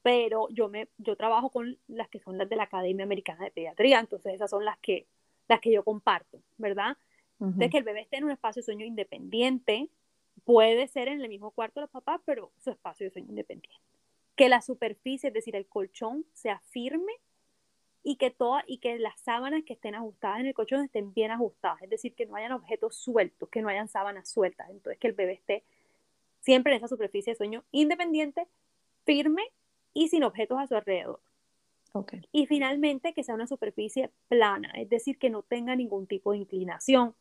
[0.02, 3.52] pero yo me yo trabajo con las que son las de la Academia Americana de
[3.52, 5.08] Pediatría, entonces esas son las que
[5.48, 6.98] las que yo comparto, ¿verdad?
[7.40, 9.90] De que el bebé esté en un espacio de sueño independiente,
[10.44, 13.82] Puede ser en el mismo cuarto de los papás, pero su espacio de sueño independiente.
[14.36, 17.12] Que la superficie, es decir, el colchón, sea firme
[18.04, 21.32] y que, toda, y que las sábanas que estén ajustadas en el colchón estén bien
[21.32, 21.82] ajustadas.
[21.82, 24.70] Es decir, que no hayan objetos sueltos, que no hayan sábanas sueltas.
[24.70, 25.64] Entonces, que el bebé esté
[26.40, 28.48] siempre en esa superficie de sueño independiente,
[29.06, 29.44] firme
[29.94, 31.22] y sin objetos a su alrededor.
[31.94, 32.22] Okay.
[32.32, 36.38] Y finalmente, que sea una superficie plana, es decir, que no tenga ningún tipo de
[36.38, 37.16] inclinación.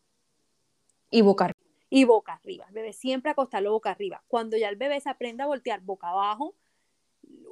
[1.11, 1.53] Y boca
[1.89, 2.67] y boca arriba.
[2.69, 4.23] El bebé siempre acostarlo boca arriba.
[4.29, 6.55] Cuando ya el bebé se aprenda a voltear boca abajo,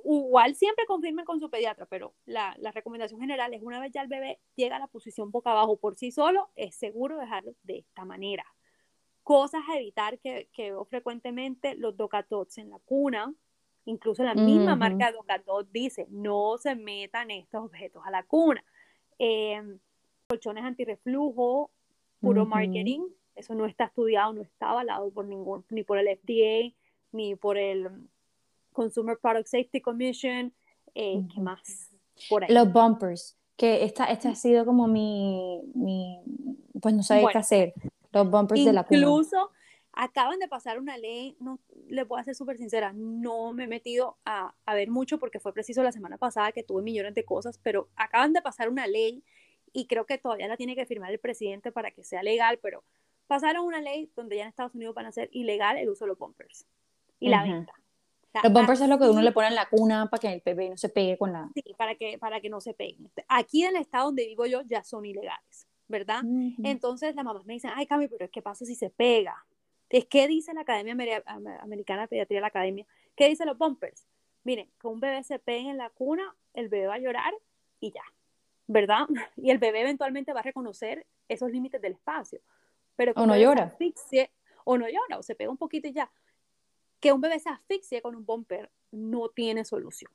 [0.04, 4.08] igual siempre confirmen con su pediatra, pero la, recomendación general es una vez ya el
[4.08, 8.04] bebé llega a la posición boca abajo por sí solo, es seguro dejarlo de esta
[8.04, 8.44] manera.
[9.24, 13.34] Cosas a evitar que, que veo frecuentemente, los docatots en la cuna,
[13.86, 18.64] incluso la misma marca Docatot dice, no se metan estos objetos a la cuna.
[19.18, 19.78] Em,
[20.26, 21.70] colchones antirreflujo,
[22.20, 23.00] puro marketing,
[23.34, 26.74] eso no está estudiado, no está avalado por ningún, ni por el FDA,
[27.12, 27.88] ni por el
[28.72, 30.52] Consumer Product Safety Commission.
[30.94, 31.90] Eh, ¿Qué más?
[32.28, 32.52] Por ahí.
[32.52, 36.20] Los bumpers, que esta, este ha sido como mi, mi
[36.80, 37.74] pues no sabía qué hacer.
[38.14, 39.00] Los bumpers de la cuna.
[39.00, 39.50] Incluso
[39.92, 44.18] acaban de pasar una ley, no le puedo ser súper sincera, no me he metido
[44.24, 47.58] a, a, ver mucho porque fue preciso la semana pasada que tuve millones de cosas,
[47.62, 49.22] pero acaban de pasar una ley
[49.72, 52.84] y creo que todavía la tiene que firmar el presidente para que sea legal, pero
[53.26, 56.08] pasaron una ley donde ya en Estados Unidos van a hacer ilegal el uso de
[56.08, 56.66] los bumpers
[57.20, 57.72] y la venta.
[58.42, 60.70] los bumpers es lo que uno le pone en la cuna para que el bebé
[60.70, 61.50] no se pegue con la...
[61.54, 63.10] Sí, para que, para que no se peguen.
[63.28, 66.22] Aquí en el estado donde vivo yo ya son ilegales, ¿verdad?
[66.62, 69.44] Entonces la mamá me dice, ay Cami, pero ¿qué pasa si se pega?
[69.88, 70.92] Es ¿Qué dice la Academia
[71.60, 72.86] Americana de Pediatría, la Academia?
[73.14, 74.06] ¿Qué dicen los bumpers?
[74.42, 77.32] Miren, que un bebé se pegue en la cuna, el bebé va a llorar
[77.80, 78.02] y ya,
[78.66, 79.06] ¿verdad?
[79.36, 82.40] Y el bebé eventualmente va a reconocer esos límites del espacio.
[82.96, 83.64] Pero o no llora.
[83.64, 84.30] Asfixie,
[84.64, 86.10] o no llora, o se pega un poquito y ya.
[87.00, 90.10] Que un bebé se asfixie con un bumper no tiene solución.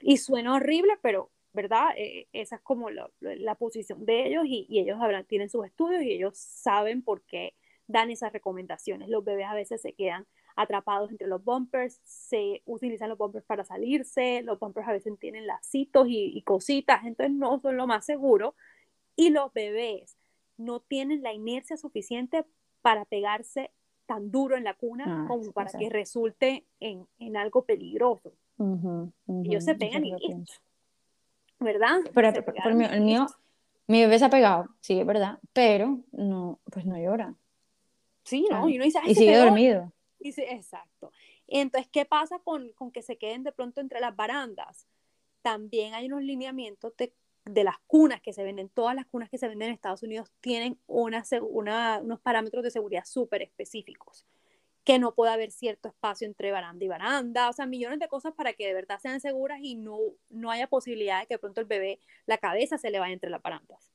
[0.00, 1.88] Y suena horrible, pero, ¿verdad?
[1.96, 3.10] Eh, esa es como la,
[3.56, 7.54] posición de ellos y, ellos tienen sus estudios y ellos saben por qué
[7.88, 9.08] dan esas recomendaciones.
[9.08, 13.64] Los bebés a veces se quedan atrapados entre los bumpers, se utilizan los bumpers para
[13.64, 18.06] salirse, los bumpers a veces tienen lacitos y, y cositas, entonces no son lo más
[18.06, 18.54] seguro.
[19.16, 20.16] Y los bebés
[20.58, 22.44] no tienen la inercia suficiente
[22.82, 23.70] para pegarse
[24.06, 28.32] tan duro en la cuna ah, como para que resulte en, en algo peligroso.
[29.44, 30.14] Ellos se pegan y
[31.58, 31.98] ¿Verdad?
[32.14, 33.26] Pero, el mío,
[33.86, 37.34] mi bebé se ha pegado, sí, es verdad, pero no, pues no llora.
[38.24, 38.68] Sí, ¿no?
[38.68, 39.92] Y, uno dice, y sigue dormido.
[40.18, 41.12] Y exacto.
[41.46, 44.86] entonces, ¿qué pasa con, con que se queden de pronto entre las barandas?
[45.42, 47.14] También hay unos lineamientos de
[47.46, 50.32] de las cunas que se venden, todas las cunas que se venden en Estados Unidos
[50.40, 51.22] tienen una,
[52.02, 54.26] unos parámetros de seguridad súper específicos,
[54.86, 58.32] que no puede haber cierto espacio entre baranda y baranda, o sea, millones de cosas
[58.34, 59.98] para que de verdad sean seguras y no,
[60.30, 63.28] no haya posibilidad de que de pronto el bebé, la cabeza se le vaya entre
[63.28, 63.92] las barandas.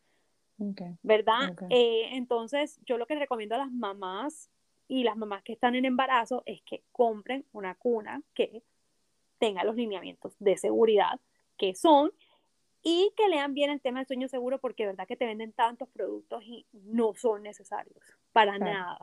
[1.01, 1.55] ¿Verdad?
[1.69, 4.51] Eh, entonces, yo lo que recomiendo a las mamás
[4.89, 8.61] y las mamás que están en embarazo es que compren una cuna que
[9.39, 11.21] tenga los lineamientos de seguridad
[11.57, 12.11] que son
[12.83, 15.87] y que lean bien el tema del sueño seguro porque verdad que te venden tantos
[15.87, 18.99] productos y no son necesarios para nada,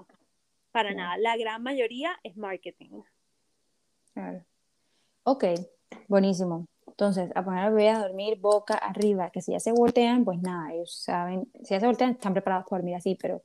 [0.73, 1.17] para nada.
[1.19, 3.03] La gran mayoría es marketing.
[4.13, 4.45] Claro.
[5.25, 5.45] Ok,
[6.09, 6.67] buenísimo.
[6.87, 10.41] Entonces, a poner al bebé a dormir boca arriba, que si ya se voltean, pues
[10.41, 13.43] nada, ellos saben, si ya se voltean, están preparados para dormir así, pero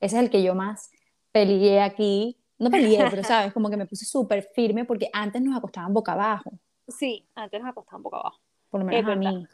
[0.00, 0.90] ese es el que yo más
[1.30, 2.38] peleé aquí.
[2.58, 6.12] No peleé, pero sabes, como que me puse súper firme porque antes nos acostaban boca
[6.12, 6.50] abajo.
[6.88, 8.40] Sí, antes nos acostaban boca abajo.
[8.70, 9.46] Por lo menos a mí.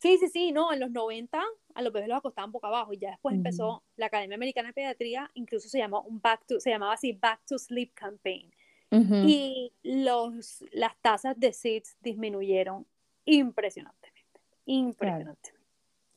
[0.00, 1.42] Sí, sí, sí, no, en los 90
[1.74, 4.72] a los bebés los acostaban boca abajo y ya después empezó la Academia Americana de
[4.72, 8.50] Pediatría, incluso se llamó un back to, se llamaba así Back to Sleep Campaign.
[8.92, 12.86] Y los, las tasas de SIDS disminuyeron
[13.24, 15.60] impresionantemente, impresionantemente.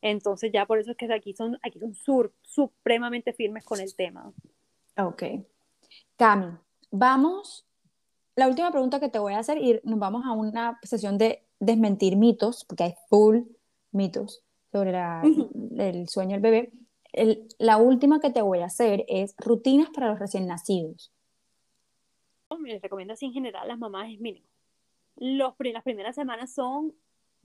[0.01, 3.93] Entonces ya por eso es que aquí son, aquí son sur, supremamente firmes con el
[3.95, 4.33] tema.
[4.97, 5.23] Ok.
[6.15, 6.57] Cami,
[6.89, 7.67] vamos,
[8.35, 11.43] la última pregunta que te voy a hacer y nos vamos a una sesión de
[11.59, 13.41] desmentir mitos, porque hay full
[13.93, 14.91] mitos sobre
[15.77, 16.71] el sueño del bebé.
[17.59, 21.11] la última que te voy a hacer es rutinas para los recién nacidos.
[22.63, 24.47] Les recomiendo así en general las mamás es mínimo.
[25.15, 26.93] Los, las primeras semanas son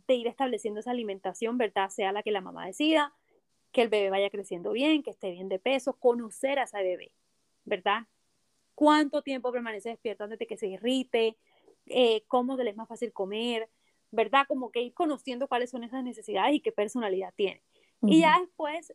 [0.06, 1.90] de ir estableciendo esa alimentación, ¿verdad?
[1.90, 3.14] Sea la que la mamá decida,
[3.72, 7.12] que el bebé vaya creciendo bien, que esté bien de peso, conocer a ese bebé,
[7.64, 8.06] ¿verdad?
[8.74, 11.36] ¿Cuánto tiempo permanece despierto antes de que se irrite?
[11.86, 13.68] Eh, ¿Cómo le es más fácil comer?
[14.10, 14.46] ¿Verdad?
[14.46, 17.62] Como que ir conociendo cuáles son esas necesidades y qué personalidad tiene.
[18.02, 18.94] Y ya después,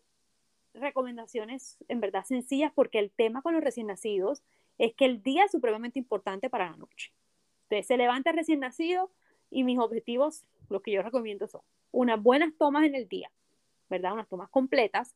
[0.74, 4.44] recomendaciones en verdad sencillas, porque el tema con los recién nacidos
[4.78, 7.12] es que el día es supremamente importante para la noche.
[7.64, 9.12] Entonces, se levanta recién nacido
[9.50, 11.62] y mis objetivos, lo que yo recomiendo son
[11.92, 13.32] unas buenas tomas en el día,
[13.90, 14.14] ¿verdad?
[14.14, 15.16] Unas tomas completas.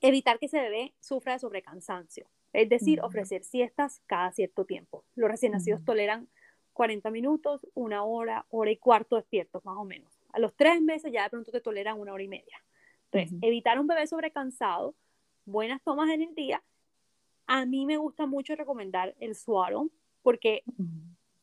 [0.00, 5.04] Evitar que ese bebé sufra de sobrecansancio, es decir, ofrecer siestas cada cierto tiempo.
[5.14, 6.28] Los recién nacidos toleran
[6.76, 10.12] 40 minutos, una hora, hora y cuarto despiertos, más o menos.
[10.34, 12.62] A los tres meses ya de pronto te toleran una hora y media.
[13.10, 14.94] Entonces, evitar un bebé sobrecansado,
[15.46, 16.62] buenas tomas en el día.
[17.46, 19.88] A mí me gusta mucho recomendar el suaro,
[20.22, 20.64] porque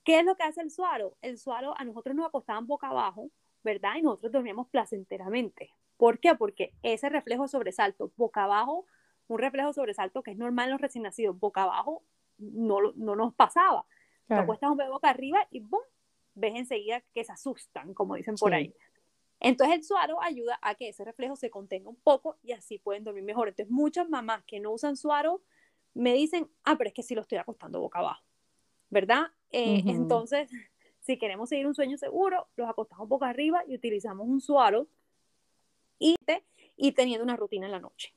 [0.03, 1.17] ¿qué es lo que hace el suaro?
[1.23, 3.31] El suaro a nosotros nos acostaban boca abajo,
[3.63, 3.95] ¿verdad?
[3.97, 5.71] Y nosotros dormíamos placenteramente.
[5.97, 6.35] ¿Por qué?
[6.35, 8.85] Porque ese reflejo sobresalto, boca abajo,
[9.27, 12.03] un reflejo sobresalto que es normal en los recién nacidos, boca abajo,
[12.37, 13.87] no, no nos pasaba.
[14.35, 15.81] Te acuestas un bebé boca arriba y ¡bum!
[16.35, 18.73] ves enseguida que se asustan, como dicen por ahí.
[19.39, 23.03] Entonces el suaro ayuda a que ese reflejo se contenga un poco y así pueden
[23.03, 23.49] dormir mejor.
[23.49, 25.41] Entonces muchas mamás que no usan suaro
[25.93, 28.23] me dicen, ah, pero es que sí lo estoy acostando boca abajo,
[28.89, 29.27] ¿verdad?
[29.51, 30.49] Eh, entonces,
[31.01, 34.87] si queremos seguir un sueño seguro, los acostamos boca arriba y utilizamos un suaro
[35.99, 36.15] y,
[36.75, 38.13] y teniendo una rutina en la noche.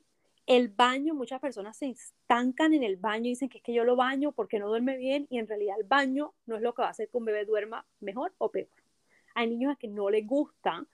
[0.47, 3.83] El baño, muchas personas se estancan en el baño y dicen que es que yo
[3.83, 6.83] lo baño porque no duerme bien y en realidad el baño no es lo que
[6.83, 8.69] va a hacer que un bebé duerma mejor o peor.
[9.35, 10.85] Hay niños a que no les gusta,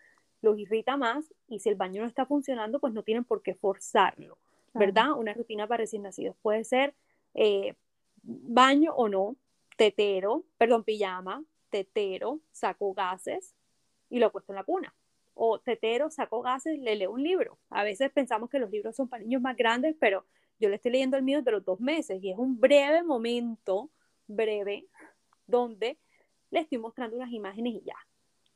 [0.41, 3.53] los irrita más y si el baño no está funcionando, pues no tienen por qué
[3.53, 4.39] forzarlo,
[4.73, 5.11] ¿verdad?
[5.11, 6.95] Una rutina para recién nacidos puede ser
[7.35, 7.75] eh,
[8.23, 9.35] baño o no,
[9.77, 13.53] tetero, perdón, pijama, tetero, saco gases
[14.09, 14.95] y lo puesto en la cuna
[15.33, 17.57] o tetero, saco gases, le leo un libro.
[17.69, 20.25] A veces pensamos que los libros son para niños más grandes, pero
[20.59, 23.89] yo le estoy leyendo el mío de los dos meses y es un breve momento,
[24.27, 24.87] breve,
[25.47, 25.97] donde
[26.51, 27.95] le estoy mostrando unas imágenes y ya.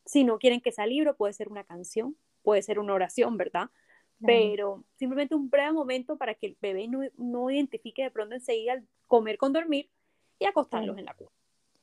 [0.05, 3.69] Si no quieren que sea libro, puede ser una canción, puede ser una oración, ¿verdad?
[4.25, 8.87] Pero simplemente un breve momento para que el bebé no, identifique de pronto enseguida el
[9.05, 9.89] comer con dormir
[10.39, 11.29] y acostarlos en la cuna.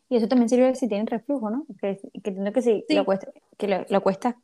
[0.09, 1.66] Y eso también sirve si tienen reflujo, ¿no?
[1.80, 4.40] Que, que que si lo cuesta, que lo, cuesta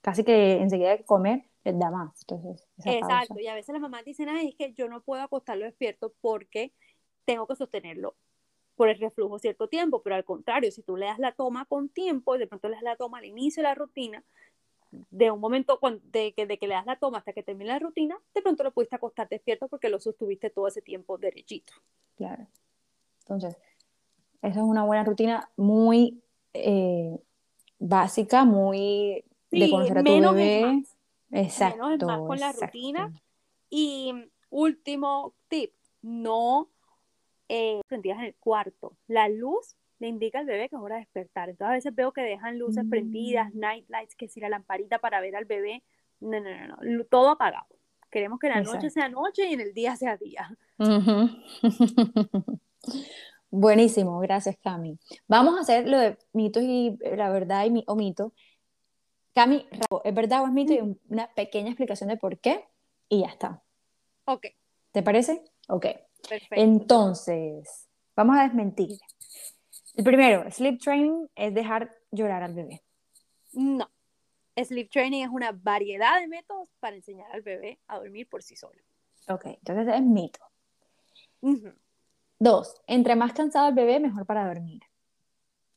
[0.00, 2.20] casi que enseguida de comer, les da más.
[2.22, 5.64] Entonces, Exacto, y a veces las mamás dicen, ay, es que yo no puedo acostarlo
[5.64, 6.72] despierto porque
[7.24, 8.16] tengo que sostenerlo
[8.76, 11.90] por el reflujo cierto tiempo, pero al contrario, si tú le das la toma con
[11.90, 14.24] tiempo, de pronto le das la toma al inicio de la rutina,
[15.10, 17.78] de un momento de que, de que le das la toma hasta que termine la
[17.78, 21.74] rutina, de pronto lo pudiste acostar despierto porque lo sostuviste todo ese tiempo derechito.
[22.16, 22.46] Claro.
[23.20, 23.56] Entonces,
[24.42, 26.22] esa es una buena rutina muy
[26.54, 27.18] eh,
[27.78, 30.82] básica, muy de conocer a tu bebé.
[31.32, 31.84] Exacto.
[31.84, 33.12] Menos es más con la rutina.
[33.68, 34.12] Y
[34.50, 35.72] último tip,
[36.02, 36.68] no
[37.48, 38.96] eh, prendidas en el cuarto.
[39.06, 41.50] La luz le indica al bebé que es hora de despertar.
[41.50, 43.58] Entonces a veces veo que dejan luces prendidas, mm.
[43.58, 45.82] night lights, que si la lamparita para ver al bebé.
[46.20, 47.04] No, no, no, no.
[47.04, 47.66] todo apagado.
[48.10, 50.56] Queremos que la noche sea noche y en el día sea día.
[53.50, 54.98] Buenísimo, gracias Cami.
[55.28, 58.32] Vamos a hacer lo de mitos y la verdad y, o mito.
[59.34, 59.66] Cami,
[60.04, 60.72] ¿es verdad o es mito?
[60.72, 62.64] Y una pequeña explicación de por qué
[63.08, 63.62] y ya está.
[64.24, 64.46] Ok.
[64.92, 65.44] ¿Te parece?
[65.68, 65.86] Ok.
[66.50, 68.98] Entonces, vamos a desmentir.
[69.94, 72.82] El primero, sleep training es dejar llorar al bebé.
[73.52, 73.88] No.
[74.56, 78.56] Sleep training es una variedad de métodos para enseñar al bebé a dormir por sí
[78.56, 78.80] solo.
[79.28, 80.40] Ok, entonces es mito.
[82.38, 84.82] Dos, entre más cansado el bebé, mejor para dormir.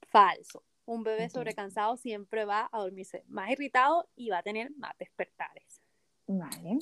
[0.10, 0.64] Falso.
[0.86, 5.82] Un bebé sobrecansado siempre va a dormirse más irritado y va a tener más despertares.
[6.28, 6.80] Vale.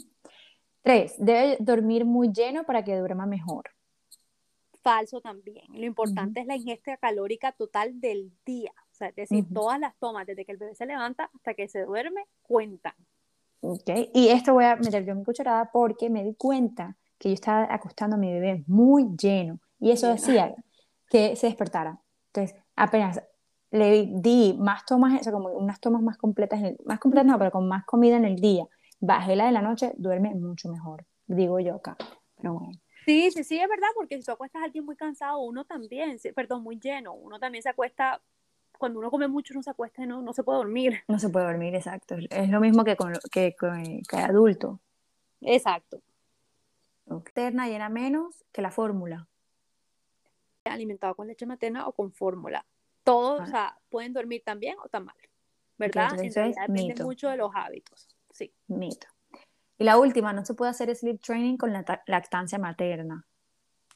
[0.81, 3.69] Tres, debe dormir muy lleno para que duerma mejor.
[4.81, 5.65] Falso también.
[5.69, 8.71] Lo importante es la ingesta calórica total del día.
[8.91, 11.67] O sea, es decir, todas las tomas, desde que el bebé se levanta hasta que
[11.67, 12.95] se duerme, cuentan.
[13.61, 17.35] Ok, y esto voy a meter yo mi cucharada porque me di cuenta que yo
[17.35, 20.55] estaba acostando a mi bebé muy lleno y eso hacía
[21.07, 22.01] que se despertara.
[22.33, 23.21] Entonces, apenas
[23.71, 27.51] le di más tomas, o sea, como unas tomas más completas, más completas no, pero
[27.51, 28.67] con más comida en el día
[29.01, 31.97] bajé la de la noche, duerme mucho mejor, digo yo acá.
[32.37, 32.79] Pero bueno.
[33.05, 36.17] Sí, sí, sí, es verdad, porque si tú acuestas a alguien muy cansado, uno también,
[36.35, 38.21] perdón, muy lleno, uno también se acuesta,
[38.77, 40.99] cuando uno come mucho, uno se acuesta y no, no se puede dormir.
[41.07, 42.15] No se puede dormir, exacto.
[42.29, 43.55] Es lo mismo que con que,
[44.07, 44.79] que, adulto.
[45.41, 45.99] Exacto.
[47.07, 49.27] Materna llena menos que la fórmula.
[50.65, 52.65] Alimentado con leche materna o con fórmula.
[53.03, 55.15] Todos, o sea, pueden dormir tan bien o tan mal,
[55.77, 56.11] ¿verdad?
[56.15, 58.07] depende mucho de los hábitos.
[58.31, 58.53] Sí.
[58.67, 59.07] Mito.
[59.77, 63.25] Y la última, no se puede hacer sleep training con la lactancia materna.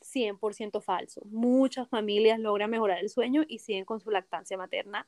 [0.02, 1.22] 100% falso.
[1.26, 5.08] Muchas familias logran mejorar el sueño y siguen con su lactancia materna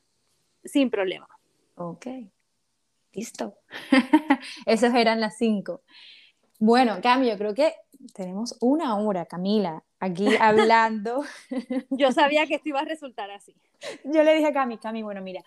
[0.64, 1.28] sin problema.
[1.76, 2.06] Ok.
[3.12, 3.58] Listo.
[4.66, 5.82] Esas eran las cinco.
[6.58, 7.74] Bueno, Cami, yo creo que
[8.14, 11.22] tenemos una hora, Camila, aquí hablando.
[11.90, 13.54] yo sabía que esto iba a resultar así.
[14.04, 15.42] Yo le dije a Cami, Cami, bueno, mira,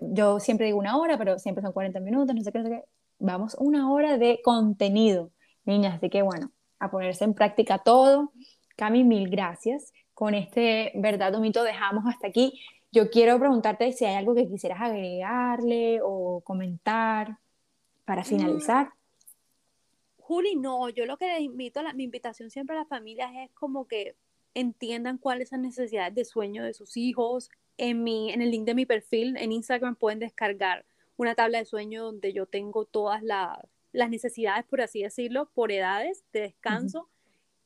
[0.00, 2.70] yo siempre digo una hora, pero siempre son 40 minutos, no sé qué, no sé
[2.70, 2.84] qué
[3.22, 5.30] vamos una hora de contenido,
[5.64, 8.32] niñas, así que bueno, a ponerse en práctica todo.
[8.76, 9.92] Cami, mil gracias.
[10.14, 12.60] Con este verdad o mito dejamos hasta aquí.
[12.90, 17.38] Yo quiero preguntarte si hay algo que quisieras agregarle o comentar
[18.04, 18.24] para mm.
[20.32, 23.30] Juli, no, yo lo que les invito, a la, mi invitación siempre a las familias
[23.36, 24.16] es como que
[24.54, 27.50] entiendan cuáles son las necesidades de sueño de sus hijos.
[27.76, 30.86] En, mi, en el link de mi perfil en Instagram pueden descargar
[31.18, 36.24] una tabla de sueño donde yo tengo todas las necesidades, por así decirlo, por edades
[36.32, 37.10] de descanso.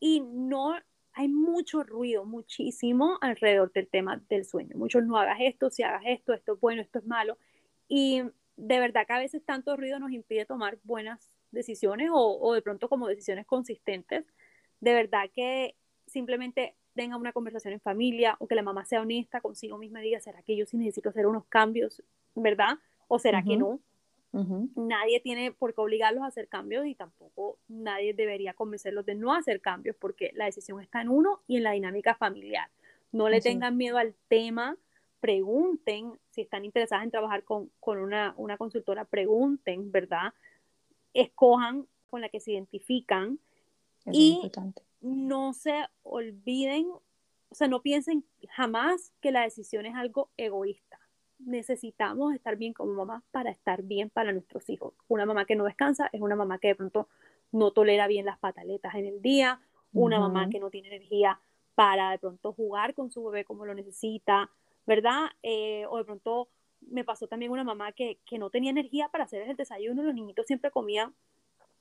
[0.01, 0.75] Y no
[1.13, 4.77] hay mucho ruido, muchísimo alrededor del tema del sueño.
[4.77, 7.39] Muchos no hagas esto, si hagas esto, esto es bueno, esto es malo.
[7.87, 8.23] Y
[8.57, 12.63] de verdad que a veces tanto ruido nos impide tomar buenas decisiones o, o de
[12.63, 14.25] pronto como decisiones consistentes.
[14.81, 15.75] De verdad que
[16.07, 20.07] simplemente tenga una conversación en familia o que la mamá sea honesta consigo misma y
[20.07, 22.03] diga, ¿será que yo sí necesito hacer unos cambios,
[22.35, 22.79] verdad?
[23.09, 23.81] ¿O será que no?
[24.75, 29.33] Nadie tiene por qué obligarlos a hacer cambios y tampoco nadie debería convencerlos de no
[29.33, 32.69] hacer cambios porque la decisión está en uno y en la dinámica familiar.
[33.13, 34.77] No le tengan miedo al tema,
[35.21, 40.35] pregunten si están interesadas en trabajar con, una, consultora, pregunten, ¿verdad?
[41.21, 43.39] Escojan con la que se identifican
[44.13, 44.41] y
[45.01, 51.01] no se olviden, o sea, no piensen jamás que la decisión es algo egoísta
[51.39, 54.95] necesitamos estar bien como mamá para estar bien para nuestros hijos.
[55.09, 57.09] Una mamá que no descansa es una mamá que de pronto
[57.53, 59.61] no tolera bien las pataletas en el día.
[59.93, 61.41] una mamá que no tiene energía
[61.75, 64.51] para de pronto jugar con su bebé como lo necesita,
[64.85, 65.31] ¿verdad?
[65.43, 66.49] Eh, o de pronto
[66.87, 70.15] me pasó también una mamá que, que, no tenía energía para hacer el desayuno, los
[70.15, 71.15] niñitos siempre comían,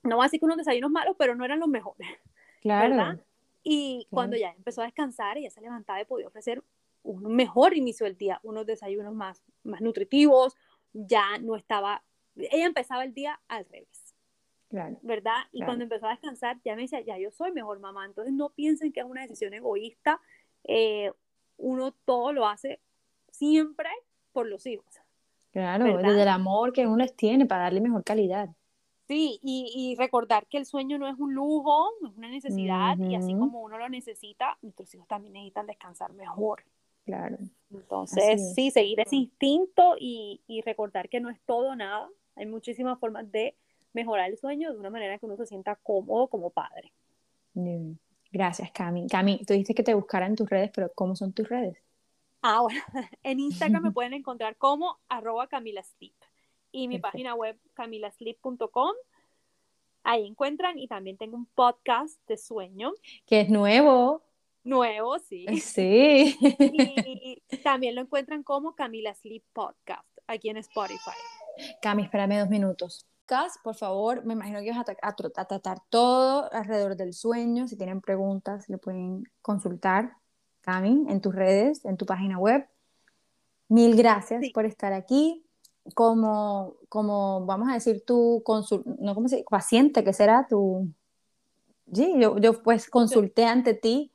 [0.03, 2.07] no voy a decir que unos desayunos malos, pero no eran los mejores.
[2.61, 2.89] Claro.
[2.89, 3.19] ¿verdad?
[3.61, 6.63] Y cuando ya empezó a descansar, ella se levantaba y podía ofrecer
[7.03, 10.55] un mejor inicio del día, unos desayunos más, más nutritivos,
[10.91, 12.03] ya no estaba,
[12.35, 14.15] ella empezaba el día al revés.
[14.69, 14.97] Claro.
[15.03, 15.43] ¿Verdad?
[15.51, 18.05] Y cuando empezó a descansar, ya me decía, ya yo soy mejor mamá.
[18.05, 20.19] Entonces no piensen que es una decisión egoísta.
[20.63, 21.11] Eh,
[21.57, 22.79] uno todo lo hace
[23.29, 23.89] siempre
[24.35, 24.85] por los hijos.
[25.51, 28.49] Claro, desde el amor que uno les tiene para darle mejor calidad.
[29.07, 32.97] Sí, y, y, recordar que el sueño no es un lujo, no es una necesidad,
[32.97, 36.63] y así como uno lo necesita, nuestros hijos también necesitan descansar mejor.
[37.05, 37.37] Claro.
[37.71, 42.09] Entonces, sí, seguir ese instinto y, y, recordar que no es todo nada.
[42.35, 43.55] Hay muchísimas formas de
[43.93, 46.91] mejorar el sueño de una manera que uno se sienta cómodo como padre.
[48.31, 49.07] Gracias, Cami.
[49.07, 51.77] Cami, tú dijiste que te buscara en tus redes, pero ¿cómo son tus redes?
[52.47, 52.79] Ah, bueno,
[53.23, 56.13] en Instagram me pueden encontrar como arroba camilasleep
[56.71, 58.93] y mi página web camilasleep.com.
[60.03, 62.93] Ahí encuentran y también tengo un podcast de sueño.
[63.25, 64.21] Que es nuevo.
[64.63, 65.47] Nuevo, sí.
[65.59, 66.37] Sí.
[66.39, 71.17] Y también lo encuentran como Camila Sleep Podcast, aquí en Spotify.
[71.81, 73.07] Cami, espérame dos minutos.
[73.25, 77.67] Cas, por favor, me imagino que vas a, a, tratar todo alrededor del sueño.
[77.67, 80.11] Si tienen preguntas, lo pueden consultar
[80.65, 82.67] Cami, en tus redes, en tu página web.
[83.69, 85.45] Mil gracias por estar aquí.
[85.93, 88.43] Como, como, vamos a decir, tu
[88.99, 90.89] no, ¿cómo se paciente, que será tu...
[91.93, 94.11] Sí, yo, yo pues consulté ante ti,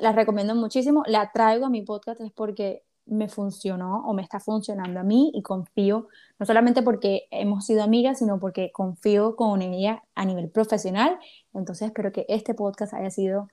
[0.00, 4.38] la recomiendo muchísimo, la traigo a mi podcast es porque me funcionó o me está
[4.38, 6.06] funcionando a mí y confío,
[6.38, 11.18] no solamente porque hemos sido amigas, sino porque confío con ella a nivel profesional.
[11.52, 13.48] Entonces espero que este podcast haya sido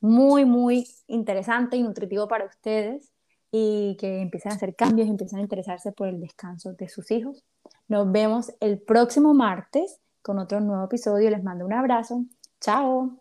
[0.00, 3.12] muy, muy interesante y nutritivo para ustedes
[3.52, 7.10] y que empiecen a hacer cambios y empiecen a interesarse por el descanso de sus
[7.10, 7.44] hijos.
[7.88, 11.30] Nos vemos el próximo martes con otro nuevo episodio.
[11.30, 12.24] Les mando un abrazo.
[12.60, 13.18] Chao.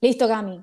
[0.00, 0.62] Listo, Gami.